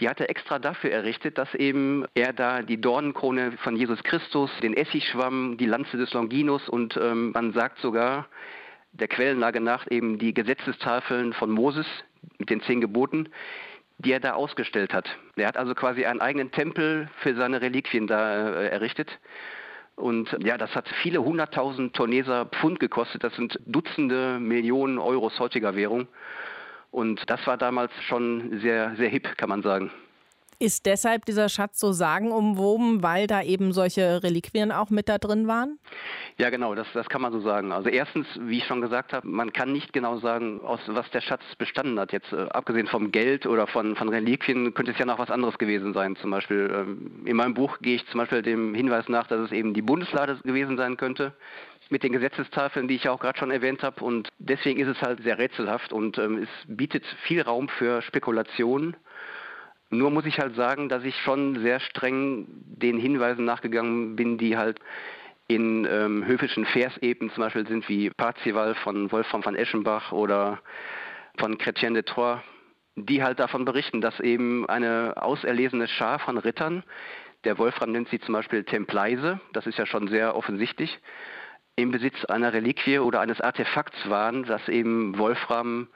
Die 0.00 0.08
hat 0.08 0.20
er 0.20 0.28
extra 0.28 0.58
dafür 0.58 0.90
errichtet, 0.90 1.38
dass 1.38 1.54
eben 1.54 2.04
er 2.14 2.34
da 2.34 2.60
die 2.60 2.80
Dornenkrone 2.80 3.52
von 3.62 3.76
Jesus 3.76 4.02
Christus, 4.02 4.50
den 4.62 4.74
Essigschwamm, 4.74 5.56
die 5.56 5.66
Lanze 5.66 5.96
des 5.96 6.12
Longinus 6.12 6.68
und 6.68 6.98
ähm, 6.98 7.32
man 7.32 7.52
sagt 7.52 7.78
sogar, 7.78 8.26
der 8.92 9.08
Quellenlage 9.08 9.60
nach 9.60 9.86
eben 9.90 10.18
die 10.18 10.34
Gesetzestafeln 10.34 11.32
von 11.32 11.50
Moses 11.50 11.86
mit 12.38 12.50
den 12.50 12.60
zehn 12.62 12.80
Geboten, 12.80 13.28
die 13.98 14.12
er 14.12 14.20
da 14.20 14.34
ausgestellt 14.34 14.92
hat. 14.92 15.08
Er 15.36 15.48
hat 15.48 15.56
also 15.56 15.74
quasi 15.74 16.04
einen 16.04 16.20
eigenen 16.20 16.50
Tempel 16.50 17.08
für 17.18 17.34
seine 17.34 17.60
Reliquien 17.60 18.06
da 18.06 18.50
äh, 18.50 18.68
errichtet. 18.68 19.18
Und 19.96 20.36
ja, 20.42 20.56
das 20.56 20.74
hat 20.74 20.88
viele 21.02 21.22
hunderttausend 21.22 21.94
Tourneser 21.94 22.46
Pfund 22.46 22.80
gekostet. 22.80 23.22
Das 23.22 23.34
sind 23.36 23.58
Dutzende 23.66 24.38
Millionen 24.40 24.98
Euros 24.98 25.38
heutiger 25.38 25.76
Währung. 25.76 26.08
Und 26.90 27.28
das 27.30 27.46
war 27.46 27.56
damals 27.56 27.92
schon 28.08 28.60
sehr, 28.60 28.94
sehr 28.96 29.08
hip, 29.08 29.36
kann 29.36 29.48
man 29.48 29.62
sagen. 29.62 29.90
Ist 30.58 30.86
deshalb 30.86 31.24
dieser 31.24 31.48
Schatz 31.48 31.80
so 31.80 31.92
sagenumwoben, 31.92 33.02
weil 33.02 33.26
da 33.26 33.42
eben 33.42 33.72
solche 33.72 34.22
Reliquien 34.22 34.72
auch 34.72 34.90
mit 34.90 35.08
da 35.08 35.18
drin 35.18 35.48
waren? 35.48 35.78
Ja, 36.38 36.50
genau, 36.50 36.74
das, 36.74 36.86
das 36.94 37.08
kann 37.08 37.20
man 37.20 37.32
so 37.32 37.40
sagen. 37.40 37.72
Also 37.72 37.88
erstens, 37.88 38.26
wie 38.40 38.58
ich 38.58 38.66
schon 38.66 38.80
gesagt 38.80 39.12
habe, 39.12 39.26
man 39.26 39.52
kann 39.52 39.72
nicht 39.72 39.92
genau 39.92 40.18
sagen, 40.18 40.60
aus 40.62 40.80
was 40.86 41.10
der 41.10 41.20
Schatz 41.20 41.42
bestanden 41.58 41.98
hat. 41.98 42.12
Jetzt 42.12 42.32
äh, 42.32 42.46
abgesehen 42.50 42.86
vom 42.86 43.12
Geld 43.12 43.46
oder 43.46 43.66
von, 43.66 43.96
von 43.96 44.08
Reliquien 44.08 44.74
könnte 44.74 44.92
es 44.92 44.98
ja 44.98 45.04
noch 45.04 45.18
was 45.18 45.30
anderes 45.30 45.58
gewesen 45.58 45.92
sein. 45.92 46.16
Zum 46.16 46.30
Beispiel 46.30 46.70
ähm, 46.74 47.26
in 47.26 47.36
meinem 47.36 47.54
Buch 47.54 47.78
gehe 47.80 47.96
ich 47.96 48.06
zum 48.06 48.18
Beispiel 48.18 48.42
dem 48.42 48.74
Hinweis 48.74 49.08
nach, 49.08 49.26
dass 49.26 49.40
es 49.40 49.52
eben 49.52 49.74
die 49.74 49.82
Bundeslade 49.82 50.38
gewesen 50.44 50.76
sein 50.76 50.96
könnte 50.96 51.32
mit 51.92 52.02
den 52.02 52.12
Gesetzestafeln, 52.12 52.88
die 52.88 52.96
ich 52.96 53.04
ja 53.04 53.12
auch 53.12 53.20
gerade 53.20 53.38
schon 53.38 53.50
erwähnt 53.50 53.82
habe. 53.82 54.02
Und 54.02 54.28
deswegen 54.38 54.80
ist 54.80 54.88
es 54.88 55.00
halt 55.02 55.22
sehr 55.22 55.38
rätselhaft 55.38 55.92
und 55.92 56.18
ähm, 56.18 56.38
es 56.38 56.48
bietet 56.66 57.04
viel 57.26 57.42
Raum 57.42 57.68
für 57.68 58.02
Spekulationen. 58.02 58.96
Nur 59.92 60.10
muss 60.10 60.24
ich 60.24 60.38
halt 60.38 60.56
sagen, 60.56 60.88
dass 60.88 61.04
ich 61.04 61.14
schon 61.20 61.60
sehr 61.60 61.78
streng 61.78 62.46
den 62.48 62.98
Hinweisen 62.98 63.44
nachgegangen 63.44 64.16
bin, 64.16 64.38
die 64.38 64.56
halt 64.56 64.80
in 65.48 65.86
ähm, 65.90 66.24
höfischen 66.24 66.64
Verseben 66.64 67.30
zum 67.30 67.42
Beispiel 67.42 67.68
sind, 67.68 67.86
wie 67.90 68.08
Parzival 68.08 68.74
von 68.76 69.12
Wolfram 69.12 69.42
von 69.42 69.54
Eschenbach 69.54 70.10
oder 70.10 70.60
von 71.36 71.58
Chrétien 71.58 71.92
de 71.92 72.04
Troyes, 72.04 72.40
die 72.96 73.22
halt 73.22 73.38
davon 73.38 73.66
berichten, 73.66 74.00
dass 74.00 74.18
eben 74.20 74.66
eine 74.66 75.12
auserlesene 75.16 75.88
Schar 75.88 76.18
von 76.20 76.38
Rittern, 76.38 76.84
der 77.44 77.58
Wolfram 77.58 77.92
nennt 77.92 78.08
sie 78.08 78.18
zum 78.18 78.32
Beispiel 78.32 78.64
Templeise, 78.64 79.40
das 79.52 79.66
ist 79.66 79.76
ja 79.76 79.84
schon 79.84 80.08
sehr 80.08 80.34
offensichtlich, 80.34 81.00
im 81.76 81.90
Besitz 81.90 82.24
einer 82.24 82.54
Reliquie 82.54 82.98
oder 82.98 83.20
eines 83.20 83.42
Artefakts 83.42 84.08
waren, 84.08 84.44
das 84.44 84.66
eben 84.70 85.18
Wolfram 85.18 85.88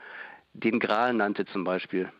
den 0.53 0.81
Gral 0.81 1.15
nannte 1.15 1.47
zum 1.47 1.65
Beispiel. 1.65 2.13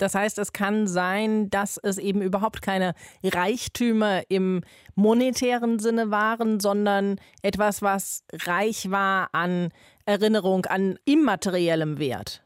Das 0.00 0.14
heißt, 0.14 0.38
es 0.38 0.52
kann 0.52 0.86
sein, 0.86 1.50
dass 1.50 1.76
es 1.76 1.98
eben 1.98 2.22
überhaupt 2.22 2.62
keine 2.62 2.94
Reichtümer 3.22 4.22
im 4.28 4.62
monetären 4.94 5.78
Sinne 5.78 6.10
waren, 6.10 6.60
sondern 6.60 7.20
etwas, 7.42 7.82
was 7.82 8.24
reich 8.46 8.90
war 8.90 9.28
an 9.32 9.70
Erinnerung, 10.06 10.66
an 10.66 10.98
immateriellem 11.04 11.98
Wert. 11.98 12.42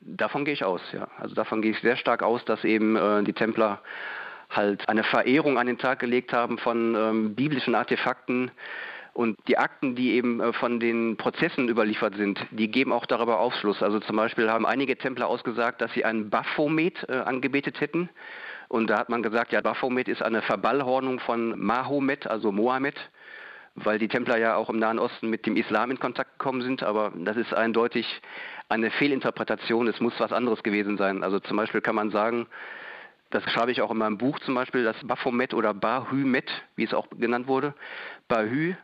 Davon 0.00 0.44
gehe 0.44 0.54
ich 0.54 0.64
aus, 0.64 0.80
ja. 0.92 1.08
Also 1.18 1.34
davon 1.34 1.62
gehe 1.62 1.72
ich 1.72 1.80
sehr 1.80 1.96
stark 1.96 2.22
aus, 2.22 2.44
dass 2.44 2.64
eben 2.64 2.96
äh, 2.96 3.22
die 3.22 3.34
Templer 3.34 3.80
halt 4.50 4.88
eine 4.88 5.04
Verehrung 5.04 5.58
an 5.58 5.66
den 5.66 5.78
Tag 5.78 6.00
gelegt 6.00 6.32
haben 6.32 6.58
von 6.58 6.94
ähm, 6.94 7.34
biblischen 7.34 7.74
Artefakten, 7.74 8.50
und 9.12 9.38
die 9.48 9.58
Akten, 9.58 9.96
die 9.96 10.12
eben 10.12 10.40
äh, 10.40 10.52
von 10.52 10.80
den 10.80 11.16
Prozessen 11.16 11.68
überliefert 11.68 12.14
sind, 12.16 12.40
die 12.50 12.70
geben 12.70 12.92
auch 12.92 13.06
darüber 13.06 13.40
Aufschluss. 13.40 13.82
Also 13.82 14.00
zum 14.00 14.16
Beispiel 14.16 14.50
haben 14.50 14.66
einige 14.66 14.96
Templer 14.96 15.26
ausgesagt, 15.26 15.80
dass 15.80 15.92
sie 15.92 16.04
einen 16.04 16.30
Baphomet 16.30 17.04
äh, 17.08 17.12
angebetet 17.12 17.80
hätten. 17.80 18.08
Und 18.68 18.88
da 18.88 18.98
hat 18.98 19.08
man 19.08 19.22
gesagt, 19.22 19.52
ja, 19.52 19.60
Baphomet 19.60 20.08
ist 20.08 20.22
eine 20.22 20.42
Verballhornung 20.42 21.18
von 21.18 21.58
Mahomet, 21.58 22.28
also 22.28 22.52
Mohammed, 22.52 22.94
weil 23.74 23.98
die 23.98 24.06
Templer 24.06 24.38
ja 24.38 24.54
auch 24.54 24.70
im 24.70 24.78
Nahen 24.78 25.00
Osten 25.00 25.28
mit 25.28 25.44
dem 25.44 25.56
Islam 25.56 25.90
in 25.90 25.98
Kontakt 25.98 26.38
gekommen 26.38 26.62
sind. 26.62 26.84
Aber 26.84 27.12
das 27.16 27.36
ist 27.36 27.52
eindeutig 27.52 28.06
eine 28.68 28.92
Fehlinterpretation. 28.92 29.88
Es 29.88 30.00
muss 30.00 30.14
was 30.18 30.32
anderes 30.32 30.62
gewesen 30.62 30.98
sein. 30.98 31.24
Also 31.24 31.40
zum 31.40 31.56
Beispiel 31.56 31.80
kann 31.80 31.96
man 31.96 32.10
sagen, 32.10 32.46
das 33.30 33.42
schreibe 33.50 33.72
ich 33.72 33.80
auch 33.82 33.90
in 33.90 33.98
meinem 33.98 34.18
Buch 34.18 34.38
zum 34.40 34.54
Beispiel, 34.54 34.84
das 34.84 34.96
Baphomet 35.04 35.54
oder 35.54 35.74
Bahümet, 35.74 36.50
wie 36.76 36.84
es 36.84 36.94
auch 36.94 37.08
genannt 37.10 37.48
wurde. 37.48 37.74
Bahü 38.28 38.74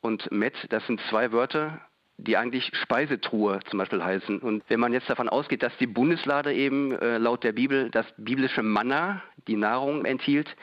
und 0.00 0.30
Met, 0.30 0.54
das 0.70 0.86
sind 0.86 1.00
zwei 1.08 1.32
Wörter, 1.32 1.80
die 2.16 2.36
eigentlich 2.36 2.70
Speisetruhe 2.74 3.60
zum 3.70 3.78
Beispiel 3.78 4.02
heißen. 4.02 4.40
Und 4.40 4.62
wenn 4.68 4.80
man 4.80 4.92
jetzt 4.92 5.08
davon 5.08 5.28
ausgeht, 5.28 5.62
dass 5.62 5.76
die 5.78 5.86
Bundeslade 5.86 6.52
eben 6.52 6.92
äh, 6.92 7.18
laut 7.18 7.44
der 7.44 7.52
Bibel 7.52 7.90
das 7.90 8.06
biblische 8.16 8.62
Manna, 8.62 9.22
die 9.48 9.56
Nahrung 9.56 10.04
enthielt, 10.04 10.54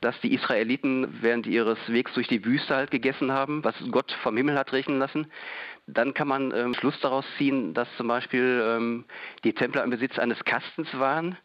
dass 0.00 0.18
die 0.20 0.34
Israeliten 0.34 1.18
während 1.20 1.46
ihres 1.46 1.78
Wegs 1.86 2.12
durch 2.14 2.28
die 2.28 2.44
Wüste 2.44 2.74
halt 2.74 2.90
gegessen 2.90 3.30
haben, 3.30 3.62
was 3.62 3.74
Gott 3.90 4.10
vom 4.22 4.36
Himmel 4.36 4.58
hat 4.58 4.72
regnen 4.72 4.98
lassen. 4.98 5.30
Dann 5.86 6.12
kann 6.14 6.28
man 6.28 6.52
ähm, 6.52 6.74
Schluss 6.74 6.98
daraus 7.00 7.24
ziehen, 7.38 7.72
dass 7.74 7.88
zum 7.96 8.08
Beispiel 8.08 8.62
ähm, 8.64 9.04
die 9.44 9.52
Templer 9.52 9.84
im 9.84 9.90
Besitz 9.90 10.18
eines 10.18 10.42
Kastens 10.44 10.88
waren, 10.98 11.36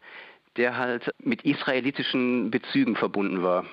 der 0.56 0.76
halt 0.76 1.12
mit 1.18 1.42
israelitischen 1.42 2.50
Bezügen 2.50 2.96
verbunden 2.96 3.42
war. 3.42 3.64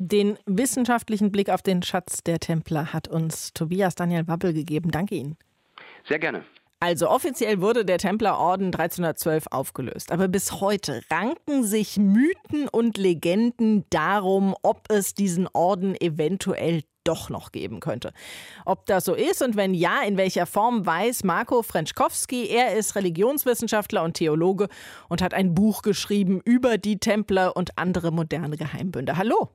Den 0.00 0.38
wissenschaftlichen 0.46 1.32
Blick 1.32 1.50
auf 1.50 1.60
den 1.60 1.82
Schatz 1.82 2.22
der 2.22 2.38
Templer 2.38 2.92
hat 2.92 3.08
uns 3.08 3.52
Tobias 3.52 3.96
Daniel 3.96 4.28
Wabbel 4.28 4.52
gegeben. 4.52 4.92
Danke 4.92 5.16
Ihnen. 5.16 5.36
Sehr 6.06 6.20
gerne. 6.20 6.44
Also 6.78 7.10
offiziell 7.10 7.60
wurde 7.60 7.84
der 7.84 7.98
Templerorden 7.98 8.66
1312 8.66 9.48
aufgelöst, 9.50 10.12
aber 10.12 10.28
bis 10.28 10.60
heute 10.60 11.02
ranken 11.10 11.64
sich 11.64 11.96
Mythen 11.96 12.68
und 12.70 12.96
Legenden 12.96 13.84
darum, 13.90 14.54
ob 14.62 14.84
es 14.88 15.14
diesen 15.14 15.48
Orden 15.52 16.00
eventuell 16.00 16.82
doch 17.02 17.30
noch 17.30 17.50
geben 17.50 17.80
könnte. 17.80 18.12
Ob 18.64 18.86
das 18.86 19.04
so 19.06 19.14
ist 19.14 19.42
und 19.42 19.56
wenn 19.56 19.74
ja, 19.74 20.02
in 20.02 20.16
welcher 20.16 20.46
Form, 20.46 20.86
weiß 20.86 21.24
Marco 21.24 21.64
Frenschkowski. 21.64 22.46
Er 22.46 22.76
ist 22.76 22.94
Religionswissenschaftler 22.94 24.04
und 24.04 24.14
Theologe 24.14 24.68
und 25.08 25.20
hat 25.20 25.34
ein 25.34 25.56
Buch 25.56 25.82
geschrieben 25.82 26.40
über 26.44 26.78
die 26.78 26.98
Templer 26.98 27.56
und 27.56 27.76
andere 27.76 28.12
moderne 28.12 28.56
Geheimbünde. 28.56 29.16
Hallo. 29.16 29.48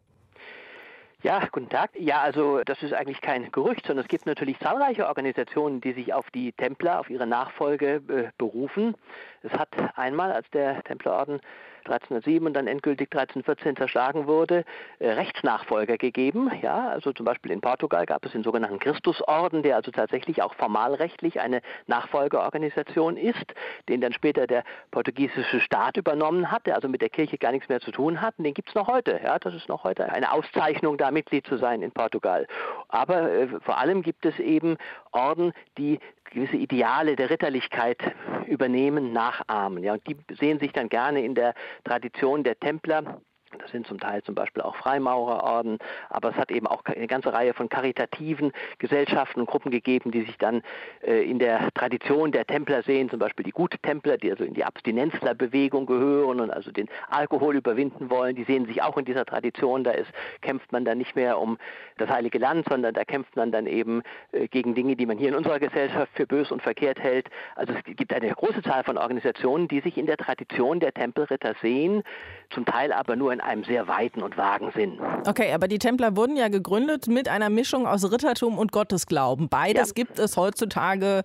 Ja, 1.23 1.47
guten 1.53 1.69
Tag. 1.69 1.91
Ja, 1.97 2.19
also 2.19 2.63
das 2.65 2.83
ist 2.83 2.93
eigentlich 2.93 3.21
kein 3.21 3.49
Gerücht, 3.49 3.87
sondern 3.87 4.03
es 4.03 4.09
gibt 4.09 4.25
natürlich 4.25 4.59
zahlreiche 4.59 5.07
Organisationen, 5.07 5.79
die 5.79 5.93
sich 5.93 6.13
auf 6.13 6.29
die 6.31 6.51
Templer, 6.51 6.99
auf 6.99 7.09
ihre 7.09 7.25
Nachfolge 7.25 8.01
äh, 8.09 8.31
berufen. 8.37 8.93
Es 9.41 9.53
hat 9.53 9.69
einmal, 9.95 10.33
als 10.33 10.49
der 10.49 10.83
Templerorden 10.83 11.39
1307 11.85 12.47
und 12.47 12.53
dann 12.53 12.67
endgültig 12.67 13.09
1314 13.11 13.75
zerschlagen 13.75 14.27
wurde, 14.27 14.63
äh, 14.99 15.09
Rechtsnachfolger 15.09 15.97
gegeben. 15.97 16.51
Ja, 16.61 16.89
also 16.89 17.13
zum 17.13 17.25
Beispiel 17.25 17.51
in 17.51 17.61
Portugal 17.61 18.05
gab 18.05 18.25
es 18.25 18.31
den 18.31 18.43
sogenannten 18.43 18.79
Christusorden, 18.79 19.63
der 19.63 19.75
also 19.75 19.91
tatsächlich 19.91 20.41
auch 20.41 20.53
formalrechtlich 20.55 21.39
eine 21.39 21.61
Nachfolgeorganisation 21.87 23.17
ist, 23.17 23.53
den 23.89 24.01
dann 24.01 24.13
später 24.13 24.47
der 24.47 24.63
portugiesische 24.91 25.59
Staat 25.59 25.97
übernommen 25.97 26.51
hat, 26.51 26.65
der 26.65 26.75
also 26.75 26.87
mit 26.87 27.01
der 27.01 27.09
Kirche 27.09 27.37
gar 27.37 27.51
nichts 27.51 27.69
mehr 27.69 27.79
zu 27.79 27.91
tun 27.91 28.21
hat. 28.21 28.35
Und 28.37 28.45
den 28.45 28.53
gibt 28.53 28.69
es 28.69 28.75
noch 28.75 28.87
heute. 28.87 29.19
Ja, 29.23 29.39
das 29.39 29.53
ist 29.53 29.69
noch 29.69 29.83
heute 29.83 30.09
eine 30.11 30.31
Auszeichnung, 30.31 30.97
da 30.97 31.11
Mitglied 31.11 31.45
zu 31.47 31.57
sein 31.57 31.81
in 31.81 31.91
Portugal. 31.91 32.47
Aber 32.87 33.31
äh, 33.31 33.47
vor 33.61 33.77
allem 33.77 34.01
gibt 34.01 34.25
es 34.25 34.39
eben 34.39 34.77
Orden, 35.11 35.53
die 35.77 35.99
gewisse 36.31 36.57
Ideale 36.57 37.15
der 37.15 37.29
Ritterlichkeit 37.29 37.99
übernehmen, 38.47 39.13
nachahmen. 39.13 39.83
Ja, 39.83 39.93
und 39.93 40.07
die 40.07 40.17
sehen 40.35 40.59
sich 40.59 40.71
dann 40.71 40.89
gerne 40.89 41.23
in 41.23 41.35
der 41.35 41.53
Tradition 41.83 42.43
der 42.43 42.59
Templer 42.59 43.21
das 43.59 43.71
sind 43.71 43.87
zum 43.87 43.99
Teil 43.99 44.23
zum 44.23 44.35
Beispiel 44.35 44.63
auch 44.63 44.75
Freimaurerorden, 44.75 45.77
aber 46.09 46.29
es 46.29 46.35
hat 46.35 46.51
eben 46.51 46.67
auch 46.67 46.83
eine 46.85 47.07
ganze 47.07 47.33
Reihe 47.33 47.53
von 47.53 47.69
karitativen 47.69 48.51
Gesellschaften 48.79 49.39
und 49.41 49.45
Gruppen 49.45 49.71
gegeben, 49.71 50.11
die 50.11 50.23
sich 50.23 50.37
dann 50.37 50.61
äh, 51.01 51.23
in 51.29 51.39
der 51.39 51.69
Tradition 51.73 52.31
der 52.31 52.45
Templer 52.45 52.83
sehen, 52.83 53.09
zum 53.09 53.19
Beispiel 53.19 53.43
die 53.43 53.51
Guttempler, 53.51 54.17
die 54.17 54.31
also 54.31 54.43
in 54.43 54.53
die 54.53 54.63
Abstinenzlerbewegung 54.63 55.85
gehören 55.85 56.39
und 56.39 56.51
also 56.51 56.71
den 56.71 56.87
Alkohol 57.09 57.55
überwinden 57.55 58.09
wollen. 58.09 58.35
Die 58.35 58.43
sehen 58.43 58.65
sich 58.65 58.81
auch 58.81 58.97
in 58.97 59.05
dieser 59.05 59.25
Tradition. 59.25 59.83
Da 59.83 59.91
ist, 59.91 60.11
kämpft 60.41 60.71
man 60.71 60.85
dann 60.85 60.97
nicht 60.97 61.15
mehr 61.15 61.39
um 61.39 61.57
das 61.97 62.09
heilige 62.09 62.39
Land, 62.39 62.67
sondern 62.69 62.93
da 62.93 63.03
kämpft 63.03 63.35
man 63.35 63.51
dann 63.51 63.67
eben 63.67 64.03
äh, 64.31 64.47
gegen 64.47 64.75
Dinge, 64.75 64.95
die 64.95 65.05
man 65.05 65.17
hier 65.17 65.29
in 65.29 65.35
unserer 65.35 65.59
Gesellschaft 65.59 66.11
für 66.15 66.27
bös 66.27 66.51
und 66.51 66.61
verkehrt 66.61 66.99
hält. 66.99 67.29
Also 67.55 67.73
es 67.73 67.95
gibt 67.95 68.13
eine 68.13 68.29
große 68.29 68.61
Zahl 68.63 68.83
von 68.83 68.97
Organisationen, 68.97 69.67
die 69.67 69.81
sich 69.81 69.97
in 69.97 70.05
der 70.05 70.17
Tradition 70.17 70.79
der 70.79 70.93
Tempelritter 70.93 71.55
sehen, 71.61 72.03
zum 72.49 72.65
Teil 72.65 72.91
aber 72.91 73.15
nur 73.15 73.33
in 73.33 73.41
einem 73.43 73.63
sehr 73.63 73.87
weiten 73.87 74.21
und 74.21 74.37
vagen 74.37 74.71
Sinn. 74.75 74.99
Okay, 75.27 75.53
aber 75.53 75.67
die 75.67 75.79
Templer 75.79 76.15
wurden 76.15 76.35
ja 76.35 76.47
gegründet 76.47 77.07
mit 77.07 77.27
einer 77.27 77.49
Mischung 77.49 77.87
aus 77.87 78.11
Rittertum 78.11 78.57
und 78.57 78.71
Gottesglauben. 78.71 79.49
Beides 79.49 79.89
ja. 79.89 79.93
gibt 79.93 80.19
es 80.19 80.37
heutzutage 80.37 81.23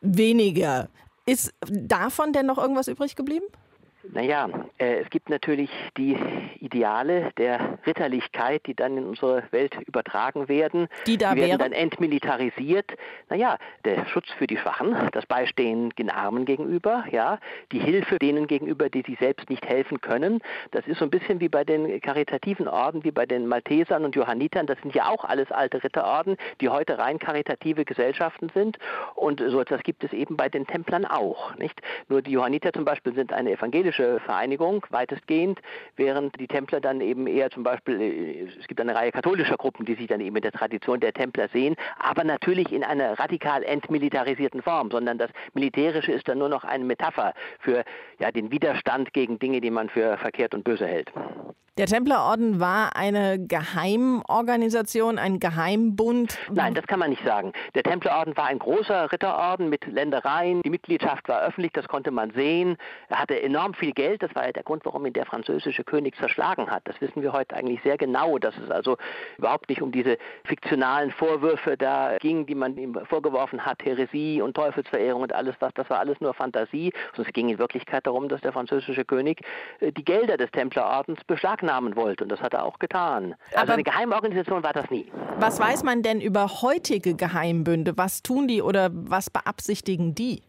weniger. 0.00 0.88
Ist 1.26 1.52
davon 1.60 2.32
denn 2.32 2.46
noch 2.46 2.58
irgendwas 2.58 2.88
übrig 2.88 3.16
geblieben? 3.16 3.46
Naja, 4.12 4.48
äh, 4.78 5.00
es 5.02 5.10
gibt 5.10 5.28
natürlich 5.28 5.70
die 5.96 6.16
Ideale 6.60 7.32
der 7.38 7.75
Ritterlichkeit, 7.86 8.66
die 8.66 8.74
dann 8.74 8.96
in 8.96 9.04
unsere 9.06 9.44
Welt 9.50 9.76
übertragen 9.86 10.48
werden. 10.48 10.88
Die 11.06 11.16
da 11.16 11.34
die 11.34 11.40
werden 11.40 11.58
wären? 11.58 11.58
dann 11.58 11.72
entmilitarisiert. 11.72 12.92
Naja, 13.28 13.58
der 13.84 14.06
Schutz 14.06 14.30
für 14.38 14.46
die 14.46 14.56
Schwachen, 14.56 14.96
das 15.12 15.26
Beistehen 15.26 15.90
den 15.90 16.10
Armen 16.10 16.44
gegenüber, 16.44 17.04
ja, 17.10 17.38
die 17.72 17.78
Hilfe 17.78 18.18
denen 18.18 18.46
gegenüber, 18.46 18.88
die 18.88 19.02
sich 19.02 19.18
selbst 19.18 19.48
nicht 19.50 19.64
helfen 19.66 20.00
können. 20.00 20.40
Das 20.72 20.86
ist 20.86 20.98
so 20.98 21.04
ein 21.04 21.10
bisschen 21.10 21.40
wie 21.40 21.48
bei 21.48 21.64
den 21.64 22.00
karitativen 22.00 22.68
Orden, 22.68 23.04
wie 23.04 23.10
bei 23.10 23.26
den 23.26 23.46
Maltesern 23.46 24.04
und 24.04 24.14
Johannitern. 24.14 24.66
Das 24.66 24.78
sind 24.82 24.94
ja 24.94 25.08
auch 25.08 25.24
alles 25.24 25.50
alte 25.52 25.82
Ritterorden, 25.82 26.36
die 26.60 26.68
heute 26.68 26.98
rein 26.98 27.18
karitative 27.18 27.84
Gesellschaften 27.84 28.50
sind. 28.54 28.78
Und 29.14 29.42
so 29.46 29.60
etwas 29.60 29.82
gibt 29.82 30.04
es 30.04 30.12
eben 30.12 30.36
bei 30.36 30.48
den 30.48 30.66
Templern 30.66 31.04
auch. 31.04 31.54
Nicht? 31.56 31.80
Nur 32.08 32.22
die 32.22 32.32
Johanniter 32.32 32.72
zum 32.72 32.84
Beispiel 32.84 33.14
sind 33.14 33.32
eine 33.32 33.52
evangelische 33.52 34.20
Vereinigung, 34.20 34.84
weitestgehend, 34.90 35.60
während 35.96 36.38
die 36.40 36.48
Templer 36.48 36.80
dann 36.80 37.00
eben 37.00 37.26
eher 37.26 37.50
zum 37.50 37.62
Beispiel, 37.62 37.75
äh, 37.86 38.48
es 38.58 38.66
gibt 38.66 38.80
eine 38.80 38.94
Reihe 38.94 39.12
katholischer 39.12 39.56
Gruppen, 39.56 39.84
die 39.84 39.94
sich 39.94 40.06
dann 40.06 40.20
eben 40.20 40.36
in 40.36 40.42
der 40.42 40.52
Tradition 40.52 41.00
der 41.00 41.12
Templer 41.12 41.48
sehen, 41.48 41.76
aber 41.98 42.24
natürlich 42.24 42.72
in 42.72 42.84
einer 42.84 43.18
radikal 43.18 43.62
entmilitarisierten 43.62 44.62
Form, 44.62 44.90
sondern 44.90 45.18
das 45.18 45.30
Militärische 45.54 46.12
ist 46.12 46.28
dann 46.28 46.38
nur 46.38 46.48
noch 46.48 46.64
eine 46.64 46.84
Metapher 46.84 47.34
für 47.60 47.84
ja, 48.18 48.30
den 48.30 48.50
Widerstand 48.50 49.12
gegen 49.12 49.38
Dinge, 49.38 49.60
die 49.60 49.70
man 49.70 49.88
für 49.88 50.16
verkehrt 50.18 50.54
und 50.54 50.64
böse 50.64 50.86
hält. 50.86 51.12
Der 51.78 51.84
Templerorden 51.84 52.58
war 52.58 52.96
eine 52.96 53.38
Geheimorganisation, 53.38 55.18
ein 55.18 55.40
Geheimbund? 55.40 56.38
Nein, 56.50 56.72
das 56.72 56.86
kann 56.86 56.98
man 56.98 57.10
nicht 57.10 57.22
sagen. 57.22 57.52
Der 57.74 57.82
Templerorden 57.82 58.34
war 58.34 58.46
ein 58.46 58.58
großer 58.58 59.12
Ritterorden 59.12 59.68
mit 59.68 59.86
Ländereien. 59.86 60.62
Die 60.62 60.70
Mitgliedschaft 60.70 61.28
war 61.28 61.42
öffentlich, 61.42 61.72
das 61.72 61.86
konnte 61.86 62.12
man 62.12 62.30
sehen. 62.30 62.78
Er 63.10 63.18
hatte 63.18 63.42
enorm 63.42 63.74
viel 63.74 63.92
Geld. 63.92 64.22
Das 64.22 64.34
war 64.34 64.46
ja 64.46 64.52
der 64.52 64.62
Grund, 64.62 64.86
warum 64.86 65.04
ihn 65.04 65.12
der 65.12 65.26
französische 65.26 65.84
König 65.84 66.16
zerschlagen 66.16 66.70
hat. 66.70 66.80
Das 66.86 66.98
wissen 67.02 67.20
wir 67.20 67.34
heute 67.34 67.54
eigentlich 67.54 67.65
sehr 67.82 67.96
genau, 67.96 68.38
dass 68.38 68.56
es 68.56 68.70
also 68.70 68.96
überhaupt 69.38 69.68
nicht 69.68 69.82
um 69.82 69.92
diese 69.92 70.18
fiktionalen 70.44 71.10
Vorwürfe 71.10 71.76
da 71.76 72.16
ging, 72.18 72.46
die 72.46 72.54
man 72.54 72.76
ihm 72.76 72.98
vorgeworfen 73.08 73.64
hat, 73.64 73.84
Häresie 73.84 74.40
und 74.40 74.54
Teufelsverehrung 74.54 75.22
und 75.22 75.32
alles 75.32 75.56
was. 75.60 75.72
Das 75.74 75.90
war 75.90 75.98
alles 75.98 76.20
nur 76.20 76.34
Fantasie. 76.34 76.92
Und 77.16 77.26
es 77.26 77.32
ging 77.32 77.48
in 77.48 77.58
Wirklichkeit 77.58 78.06
darum, 78.06 78.28
dass 78.28 78.40
der 78.40 78.52
französische 78.52 79.04
König 79.04 79.40
äh, 79.80 79.92
die 79.92 80.04
Gelder 80.04 80.36
des 80.36 80.50
Templerordens 80.50 81.22
beschlagnahmen 81.24 81.96
wollte. 81.96 82.24
Und 82.24 82.30
das 82.30 82.40
hat 82.40 82.54
er 82.54 82.64
auch 82.64 82.78
getan. 82.78 83.34
Also 83.34 83.36
Aber 83.52 83.60
also 83.60 83.72
eine 83.72 83.82
Geheimorganisation 83.82 84.62
war 84.62 84.72
das 84.72 84.90
nie. 84.90 85.10
Was 85.38 85.58
weiß 85.58 85.82
man 85.82 86.02
denn 86.02 86.20
über 86.20 86.62
heutige 86.62 87.14
Geheimbünde? 87.14 87.96
Was 87.96 88.22
tun 88.22 88.48
die 88.48 88.62
oder 88.62 88.90
was 88.92 89.30
beabsichtigen 89.30 90.14
die? 90.14 90.42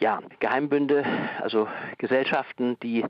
Ja, 0.00 0.20
Geheimbünde, 0.40 1.04
also 1.40 1.68
Gesellschaften, 1.98 2.76
die 2.82 3.04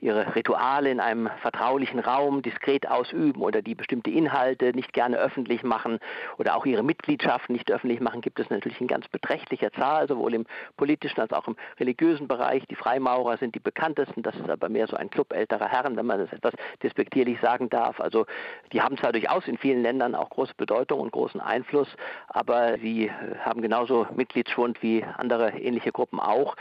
ihre 0.00 0.34
Rituale 0.34 0.90
in 0.90 1.00
einem 1.00 1.30
vertraulichen 1.40 2.00
Raum 2.00 2.42
diskret 2.42 2.88
ausüben 2.88 3.40
oder 3.40 3.62
die 3.62 3.74
bestimmte 3.74 4.10
Inhalte 4.10 4.72
nicht 4.72 4.92
gerne 4.92 5.16
öffentlich 5.16 5.62
machen 5.62 5.98
oder 6.38 6.56
auch 6.56 6.66
ihre 6.66 6.82
Mitgliedschaften 6.82 7.54
nicht 7.54 7.70
öffentlich 7.70 8.00
machen, 8.00 8.20
gibt 8.20 8.38
es 8.38 8.50
natürlich 8.50 8.80
in 8.80 8.88
ganz 8.88 9.08
beträchtlicher 9.08 9.72
Zahl, 9.72 10.06
sowohl 10.08 10.34
im 10.34 10.46
politischen 10.76 11.20
als 11.20 11.32
auch 11.32 11.48
im 11.48 11.56
religiösen 11.80 12.28
Bereich. 12.28 12.66
Die 12.66 12.74
Freimaurer 12.74 13.38
sind 13.38 13.54
die 13.54 13.60
bekanntesten, 13.60 14.22
das 14.22 14.34
ist 14.36 14.50
aber 14.50 14.68
mehr 14.68 14.86
so 14.86 14.96
ein 14.96 15.10
Club 15.10 15.32
älterer 15.32 15.68
Herren, 15.68 15.96
wenn 15.96 16.06
man 16.06 16.18
das 16.18 16.32
etwas 16.32 16.52
despektierlich 16.82 17.40
sagen 17.40 17.70
darf. 17.70 18.00
Also 18.00 18.26
die 18.72 18.82
haben 18.82 18.98
zwar 18.98 19.12
durchaus 19.12 19.48
in 19.48 19.56
vielen 19.56 19.82
Ländern 19.82 20.14
auch 20.14 20.30
große 20.30 20.54
Bedeutung 20.56 21.00
und 21.00 21.12
großen 21.12 21.40
Einfluss, 21.40 21.88
aber 22.28 22.78
sie 22.78 23.10
haben 23.44 23.62
genauso 23.62 24.06
Mitgliedsschwund 24.14 24.82
wie 24.82 25.04
andere 25.16 25.58
ähnliche 25.58 25.92
Gruppen 25.92 26.20
auch. 26.20 26.56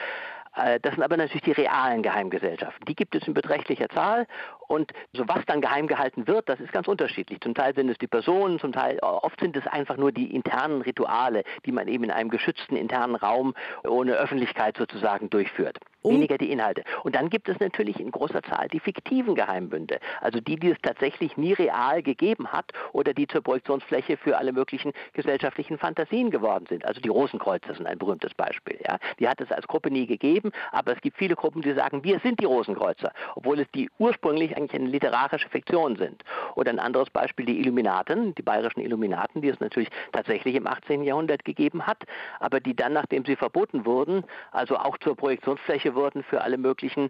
Äh, 0.55 0.79
das 0.79 0.95
sind 0.95 1.03
aber 1.03 1.17
natürlich 1.17 1.43
die 1.43 1.51
realen 1.51 2.01
Geheimgesellschaften. 2.01 2.85
Die 2.85 2.95
gibt 2.95 3.15
es 3.15 3.27
in 3.27 3.33
beträchtlicher 3.33 3.89
Zahl 3.89 4.27
und 4.67 4.91
so 5.13 5.27
was 5.27 5.45
dann 5.45 5.61
geheim 5.61 5.87
gehalten 5.87 6.27
wird, 6.27 6.49
das 6.49 6.59
ist 6.59 6.71
ganz 6.71 6.87
unterschiedlich. 6.87 7.39
Zum 7.41 7.53
Teil 7.53 7.73
sind 7.75 7.89
es 7.89 7.97
die 7.97 8.07
Personen, 8.07 8.59
zum 8.59 8.71
Teil 8.71 8.99
oft 8.99 9.39
sind 9.39 9.55
es 9.55 9.65
einfach 9.67 9.97
nur 9.97 10.11
die 10.11 10.33
internen 10.33 10.81
Rituale, 10.81 11.43
die 11.65 11.71
man 11.71 11.87
eben 11.87 12.03
in 12.05 12.11
einem 12.11 12.29
geschützten 12.29 12.75
internen 12.75 13.15
Raum 13.15 13.53
ohne 13.87 14.13
Öffentlichkeit 14.13 14.77
sozusagen 14.77 15.29
durchführt. 15.29 15.77
Weniger 16.03 16.37
die 16.37 16.51
Inhalte. 16.51 16.83
Und 17.03 17.15
dann 17.15 17.29
gibt 17.29 17.49
es 17.49 17.59
natürlich 17.59 17.99
in 17.99 18.11
großer 18.11 18.43
Zahl 18.43 18.67
die 18.67 18.79
fiktiven 18.79 19.33
Geheimbünde, 19.35 19.99
also 20.21 20.39
die, 20.39 20.55
die 20.55 20.69
es 20.69 20.77
tatsächlich 20.81 21.35
nie 21.35 21.53
real 21.53 22.03
gegeben 22.03 22.51
hat 22.51 22.71
oder 22.93 23.13
die 23.13 23.27
zur 23.27 23.41
Projektionsfläche 23.41 24.17
für 24.17 24.37
alle 24.37 24.53
möglichen 24.53 24.93
gesellschaftlichen 25.13 25.77
Fantasien 25.77 26.29
geworden 26.29 26.65
sind. 26.69 26.85
Also 26.85 27.01
die 27.01 27.09
Rosenkreuzer 27.09 27.73
sind 27.73 27.87
ein 27.87 27.97
berühmtes 27.97 28.33
Beispiel. 28.35 28.77
Ja. 28.87 28.99
Die 29.19 29.27
hat 29.27 29.41
es 29.41 29.51
als 29.51 29.67
Gruppe 29.67 29.89
nie 29.89 30.05
gegeben, 30.05 30.51
aber 30.71 30.93
es 30.93 31.01
gibt 31.01 31.17
viele 31.17 31.35
Gruppen, 31.35 31.61
die 31.61 31.73
sagen, 31.73 32.03
wir 32.03 32.19
sind 32.19 32.39
die 32.39 32.45
Rosenkreuzer, 32.45 33.11
obwohl 33.35 33.59
es 33.59 33.67
die 33.71 33.89
ursprünglich 33.97 34.54
eigentlich 34.55 34.79
eine 34.81 34.89
literarische 34.89 35.49
Fiktion 35.49 35.95
sind. 35.97 36.23
Oder 36.55 36.71
ein 36.71 36.79
anderes 36.79 37.09
Beispiel, 37.09 37.45
die 37.45 37.59
Illuminaten, 37.59 38.33
die 38.35 38.41
bayerischen 38.41 38.79
Illuminaten, 38.81 39.41
die 39.41 39.49
es 39.49 39.59
natürlich 39.59 39.89
tatsächlich 40.11 40.55
im 40.55 40.67
18. 40.67 41.03
Jahrhundert 41.03 41.45
gegeben 41.45 41.85
hat, 41.85 42.03
aber 42.39 42.59
die 42.59 42.75
dann, 42.75 42.93
nachdem 42.93 43.25
sie 43.25 43.35
verboten 43.35 43.85
wurden, 43.85 44.23
also 44.51 44.77
auch 44.77 44.97
zur 44.97 45.15
Projektionsfläche 45.15 45.95
wurden 45.95 46.23
für 46.23 46.41
alle 46.41 46.57
möglichen 46.57 47.09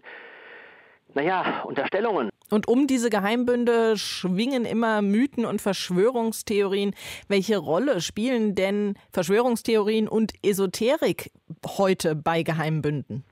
Naja, 1.14 1.62
Unterstellungen. 1.64 2.30
Und 2.50 2.68
um 2.68 2.86
diese 2.86 3.10
Geheimbünde 3.10 3.96
schwingen 3.96 4.64
immer 4.64 5.02
Mythen 5.02 5.46
und 5.46 5.60
Verschwörungstheorien. 5.60 6.94
Welche 7.28 7.56
Rolle 7.56 8.00
spielen 8.00 8.54
denn 8.54 8.94
Verschwörungstheorien 9.12 10.08
und 10.08 10.32
Esoterik 10.44 11.32
heute 11.66 12.14
bei 12.14 12.42
Geheimbünden? 12.42 13.24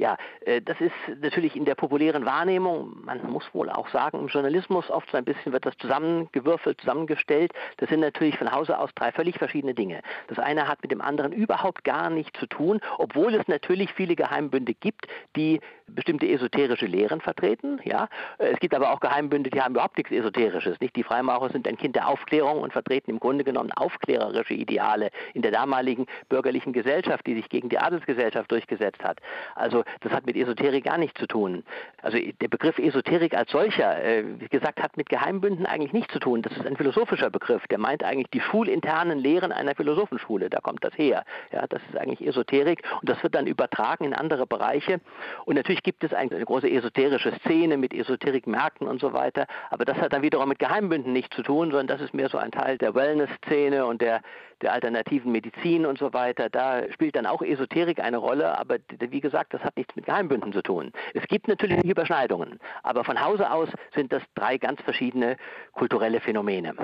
Ja, 0.00 0.16
äh, 0.46 0.62
das 0.62 0.80
ist 0.80 0.94
natürlich 1.20 1.54
in 1.56 1.66
der 1.66 1.74
populären 1.74 2.24
Wahrnehmung, 2.24 3.04
man 3.04 3.20
muss 3.30 3.44
wohl 3.52 3.68
auch 3.68 3.86
sagen, 3.90 4.18
im 4.18 4.28
Journalismus 4.28 4.88
oft 4.88 5.10
so 5.10 5.18
ein 5.18 5.26
bisschen 5.26 5.52
wird 5.52 5.66
das 5.66 5.76
zusammengewürfelt, 5.76 6.80
zusammengestellt. 6.80 7.52
Das 7.76 7.90
sind 7.90 8.00
natürlich 8.00 8.38
von 8.38 8.50
Hause 8.50 8.78
aus 8.78 8.88
drei 8.94 9.12
völlig 9.12 9.36
verschiedene 9.36 9.74
Dinge. 9.74 10.00
Das 10.28 10.38
eine 10.38 10.66
hat 10.66 10.80
mit 10.80 10.90
dem 10.90 11.02
anderen 11.02 11.32
überhaupt 11.32 11.84
gar 11.84 12.08
nichts 12.08 12.40
zu 12.40 12.46
tun, 12.46 12.80
obwohl 12.96 13.34
es 13.34 13.46
natürlich 13.46 13.92
viele 13.92 14.16
Geheimbünde 14.16 14.72
gibt, 14.72 15.06
die 15.36 15.60
bestimmte 15.94 16.28
esoterische 16.28 16.86
Lehren 16.86 17.20
vertreten. 17.20 17.80
Ja, 17.84 18.08
es 18.38 18.58
gibt 18.60 18.74
aber 18.74 18.92
auch 18.92 19.00
Geheimbünde, 19.00 19.50
die 19.50 19.60
haben 19.60 19.74
überhaupt 19.74 19.96
nichts 19.96 20.12
Esoterisches. 20.12 20.80
Nicht 20.80 20.96
die 20.96 21.02
Freimaurer 21.02 21.50
sind 21.50 21.66
ein 21.66 21.76
Kind 21.76 21.96
der 21.96 22.08
Aufklärung 22.08 22.60
und 22.62 22.72
vertreten 22.72 23.10
im 23.10 23.20
Grunde 23.20 23.44
genommen 23.44 23.72
aufklärerische 23.72 24.54
Ideale 24.54 25.10
in 25.34 25.42
der 25.42 25.50
damaligen 25.50 26.06
bürgerlichen 26.28 26.72
Gesellschaft, 26.72 27.26
die 27.26 27.34
sich 27.34 27.48
gegen 27.48 27.68
die 27.68 27.78
Adelsgesellschaft 27.78 28.50
durchgesetzt 28.50 29.02
hat. 29.02 29.20
Also 29.54 29.84
das 30.00 30.12
hat 30.12 30.26
mit 30.26 30.36
Esoterik 30.36 30.84
gar 30.84 30.98
nichts 30.98 31.20
zu 31.20 31.26
tun. 31.26 31.64
Also 32.02 32.18
der 32.18 32.48
Begriff 32.48 32.78
Esoterik 32.78 33.34
als 33.34 33.50
solcher, 33.50 34.02
äh, 34.02 34.24
wie 34.38 34.48
gesagt, 34.48 34.82
hat 34.82 34.96
mit 34.96 35.08
Geheimbünden 35.08 35.66
eigentlich 35.66 35.92
nichts 35.92 36.12
zu 36.12 36.18
tun. 36.18 36.42
Das 36.42 36.52
ist 36.52 36.66
ein 36.66 36.76
philosophischer 36.76 37.30
Begriff. 37.30 37.66
Der 37.68 37.78
meint 37.78 38.02
eigentlich 38.04 38.30
die 38.30 38.40
schulinternen 38.40 39.18
Lehren 39.18 39.52
einer 39.52 39.74
Philosophenschule. 39.74 40.50
Da 40.50 40.60
kommt 40.60 40.84
das 40.84 40.96
her. 40.96 41.24
Ja, 41.52 41.66
das 41.66 41.80
ist 41.90 41.98
eigentlich 41.98 42.26
Esoterik 42.26 42.82
und 43.00 43.08
das 43.08 43.22
wird 43.22 43.34
dann 43.34 43.46
übertragen 43.46 44.04
in 44.04 44.14
andere 44.14 44.46
Bereiche. 44.46 45.00
Und 45.44 45.56
natürlich 45.56 45.79
gibt 45.82 46.04
es 46.04 46.12
eine 46.12 46.44
große 46.44 46.70
esoterische 46.70 47.32
Szene 47.40 47.76
mit 47.76 47.94
Esoterikmärkten 47.94 48.86
und 48.86 49.00
so 49.00 49.12
weiter. 49.12 49.46
Aber 49.70 49.84
das 49.84 49.98
hat 49.98 50.12
dann 50.12 50.22
wiederum 50.22 50.48
mit 50.48 50.58
Geheimbünden 50.58 51.12
nichts 51.12 51.34
zu 51.36 51.42
tun, 51.42 51.70
sondern 51.70 51.86
das 51.86 52.00
ist 52.00 52.14
mehr 52.14 52.28
so 52.28 52.38
ein 52.38 52.52
Teil 52.52 52.78
der 52.78 52.94
Wellness-Szene 52.94 53.86
und 53.86 54.00
der 54.00 54.20
der 54.62 54.72
alternativen 54.72 55.32
Medizin 55.32 55.86
und 55.86 55.98
so 55.98 56.12
weiter. 56.12 56.48
Da 56.48 56.82
spielt 56.92 57.16
dann 57.16 57.26
auch 57.26 57.42
Esoterik 57.42 58.00
eine 58.00 58.18
Rolle, 58.18 58.58
aber 58.58 58.76
wie 58.98 59.20
gesagt, 59.20 59.54
das 59.54 59.62
hat 59.62 59.76
nichts 59.76 59.94
mit 59.96 60.06
Geheimbünden 60.06 60.52
zu 60.52 60.62
tun. 60.62 60.92
Es 61.14 61.26
gibt 61.28 61.48
natürlich 61.48 61.82
Überschneidungen, 61.84 62.58
aber 62.82 63.04
von 63.04 63.20
Hause 63.20 63.50
aus 63.50 63.68
sind 63.94 64.12
das 64.12 64.22
drei 64.34 64.58
ganz 64.58 64.80
verschiedene 64.82 65.36
kulturelle 65.72 66.20
Phänomene. 66.20 66.74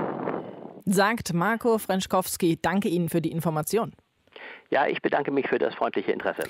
Sagt 0.84 1.34
Marco 1.34 1.78
Frenschkowski. 1.78 2.58
Danke 2.60 2.88
Ihnen 2.88 3.08
für 3.08 3.20
die 3.20 3.32
Information. 3.32 3.92
Ja, 4.70 4.86
ich 4.86 5.02
bedanke 5.02 5.30
mich 5.30 5.48
für 5.48 5.58
das 5.58 5.74
freundliche 5.74 6.12
Interesse. 6.12 6.44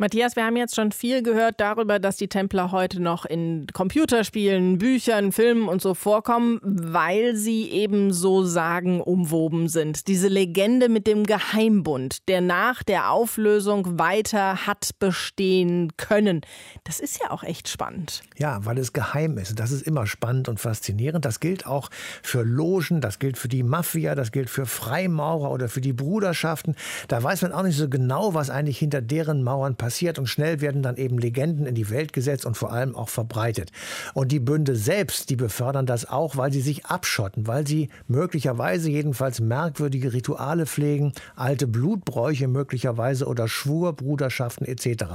Matthias, 0.00 0.34
wir 0.34 0.46
haben 0.46 0.56
jetzt 0.56 0.76
schon 0.76 0.92
viel 0.92 1.22
gehört 1.22 1.60
darüber, 1.60 1.98
dass 1.98 2.16
die 2.16 2.28
Templer 2.28 2.72
heute 2.72 3.02
noch 3.02 3.26
in 3.26 3.66
Computerspielen, 3.70 4.78
Büchern, 4.78 5.30
Filmen 5.30 5.68
und 5.68 5.82
so 5.82 5.92
vorkommen, 5.92 6.58
weil 6.62 7.36
sie 7.36 7.68
eben 7.68 8.10
so 8.10 8.42
sagen 8.42 9.02
umwoben 9.02 9.68
sind. 9.68 10.08
Diese 10.08 10.28
Legende 10.28 10.88
mit 10.88 11.06
dem 11.06 11.24
Geheimbund, 11.24 12.26
der 12.28 12.40
nach 12.40 12.82
der 12.82 13.10
Auflösung 13.10 13.98
weiter 13.98 14.66
hat 14.66 14.92
bestehen 15.00 15.92
können. 15.98 16.40
Das 16.84 16.98
ist 16.98 17.20
ja 17.20 17.30
auch 17.30 17.42
echt 17.42 17.68
spannend. 17.68 18.22
Ja, 18.38 18.64
weil 18.64 18.78
es 18.78 18.94
geheim 18.94 19.36
ist. 19.36 19.60
Das 19.60 19.70
ist 19.70 19.86
immer 19.86 20.06
spannend 20.06 20.48
und 20.48 20.58
faszinierend. 20.58 21.26
Das 21.26 21.40
gilt 21.40 21.66
auch 21.66 21.90
für 22.22 22.42
Logen, 22.42 23.02
das 23.02 23.18
gilt 23.18 23.36
für 23.36 23.48
die 23.48 23.62
Mafia, 23.62 24.14
das 24.14 24.32
gilt 24.32 24.48
für 24.48 24.64
Freimaurer 24.64 25.50
oder 25.50 25.68
für 25.68 25.82
die 25.82 25.92
Bruderschaften. 25.92 26.74
Da 27.08 27.22
weiß 27.22 27.42
man 27.42 27.52
auch 27.52 27.64
nicht 27.64 27.76
so 27.76 27.90
genau, 27.90 28.32
was 28.32 28.48
eigentlich 28.48 28.78
hinter 28.78 29.02
deren 29.02 29.42
Mauern 29.42 29.76
passiert 29.76 29.89
passiert 29.90 30.20
und 30.20 30.28
schnell 30.28 30.60
werden 30.60 30.82
dann 30.82 30.96
eben 30.96 31.18
Legenden 31.18 31.66
in 31.66 31.74
die 31.74 31.90
Welt 31.90 32.12
gesetzt 32.12 32.46
und 32.46 32.56
vor 32.56 32.72
allem 32.72 32.94
auch 32.94 33.08
verbreitet. 33.08 33.72
Und 34.14 34.30
die 34.30 34.38
Bünde 34.38 34.76
selbst, 34.76 35.30
die 35.30 35.34
befördern 35.34 35.84
das 35.84 36.08
auch, 36.08 36.36
weil 36.36 36.52
sie 36.52 36.60
sich 36.60 36.86
abschotten, 36.86 37.48
weil 37.48 37.66
sie 37.66 37.88
möglicherweise 38.06 38.88
jedenfalls 38.88 39.40
merkwürdige 39.40 40.12
Rituale 40.12 40.66
pflegen, 40.66 41.12
alte 41.34 41.66
Blutbräuche 41.66 42.46
möglicherweise 42.46 43.26
oder 43.26 43.48
Schwurbruderschaften 43.48 44.64
etc. 44.64 45.06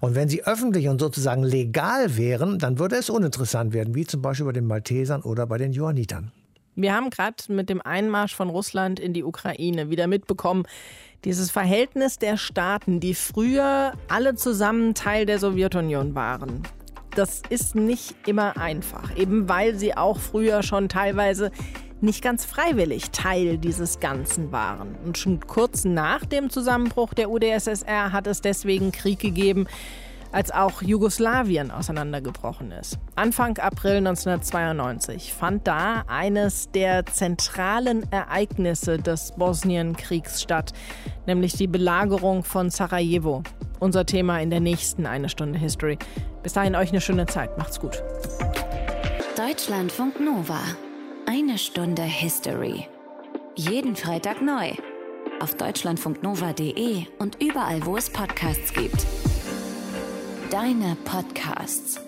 Und 0.00 0.14
wenn 0.14 0.30
sie 0.30 0.42
öffentlich 0.42 0.88
und 0.88 1.00
sozusagen 1.00 1.42
legal 1.42 2.16
wären, 2.16 2.58
dann 2.58 2.78
würde 2.78 2.96
es 2.96 3.10
uninteressant 3.10 3.74
werden, 3.74 3.94
wie 3.94 4.06
zum 4.06 4.22
Beispiel 4.22 4.46
bei 4.46 4.52
den 4.52 4.66
Maltesern 4.66 5.20
oder 5.20 5.46
bei 5.46 5.58
den 5.58 5.72
Johannitern. 5.72 6.32
Wir 6.76 6.94
haben 6.94 7.10
gerade 7.10 7.34
mit 7.48 7.68
dem 7.68 7.82
Einmarsch 7.82 8.34
von 8.36 8.48
Russland 8.48 9.00
in 9.00 9.12
die 9.12 9.24
Ukraine 9.24 9.90
wieder 9.90 10.06
mitbekommen, 10.06 10.62
dieses 11.24 11.50
Verhältnis 11.50 12.18
der 12.18 12.36
Staaten, 12.36 13.00
die 13.00 13.14
früher 13.14 13.92
alle 14.08 14.34
zusammen 14.34 14.94
Teil 14.94 15.26
der 15.26 15.38
Sowjetunion 15.38 16.14
waren. 16.14 16.62
Das 17.14 17.42
ist 17.48 17.74
nicht 17.74 18.14
immer 18.26 18.56
einfach, 18.56 19.16
eben 19.16 19.48
weil 19.48 19.74
sie 19.74 19.96
auch 19.96 20.18
früher 20.18 20.62
schon 20.62 20.88
teilweise 20.88 21.50
nicht 22.00 22.22
ganz 22.22 22.44
freiwillig 22.44 23.10
Teil 23.10 23.58
dieses 23.58 23.98
Ganzen 23.98 24.52
waren. 24.52 24.94
Und 25.04 25.18
schon 25.18 25.40
kurz 25.40 25.84
nach 25.84 26.24
dem 26.24 26.48
Zusammenbruch 26.48 27.14
der 27.14 27.30
UdSSR 27.30 28.12
hat 28.12 28.26
es 28.28 28.40
deswegen 28.40 28.92
Krieg 28.92 29.18
gegeben, 29.18 29.66
als 30.32 30.50
auch 30.50 30.82
Jugoslawien 30.82 31.70
auseinandergebrochen 31.70 32.72
ist. 32.72 32.98
Anfang 33.16 33.58
April 33.58 33.98
1992 33.98 35.32
fand 35.32 35.66
da 35.66 36.04
eines 36.06 36.70
der 36.70 37.06
zentralen 37.06 38.10
Ereignisse 38.12 38.98
des 38.98 39.32
Bosnienkriegs 39.32 40.42
statt, 40.42 40.72
nämlich 41.26 41.54
die 41.54 41.66
Belagerung 41.66 42.44
von 42.44 42.70
Sarajevo. 42.70 43.42
Unser 43.80 44.06
Thema 44.06 44.40
in 44.40 44.50
der 44.50 44.60
nächsten 44.60 45.06
Eine 45.06 45.28
Stunde 45.28 45.58
History. 45.58 45.98
Bis 46.42 46.52
dahin 46.52 46.74
euch 46.74 46.90
eine 46.90 47.00
schöne 47.00 47.26
Zeit. 47.26 47.56
Macht's 47.58 47.78
gut. 47.80 48.02
Deutschlandfunk 49.36 50.20
Nova. 50.20 50.60
Eine 51.26 51.58
Stunde 51.58 52.02
History. 52.02 52.88
Jeden 53.54 53.94
Freitag 53.94 54.42
neu. 54.42 54.72
Auf 55.40 55.54
deutschlandfunknova.de 55.54 57.06
und 57.18 57.40
überall, 57.40 57.84
wo 57.86 57.96
es 57.96 58.10
Podcasts 58.10 58.72
gibt. 58.72 59.06
Deine 60.50 60.96
Podcasts. 61.04 62.07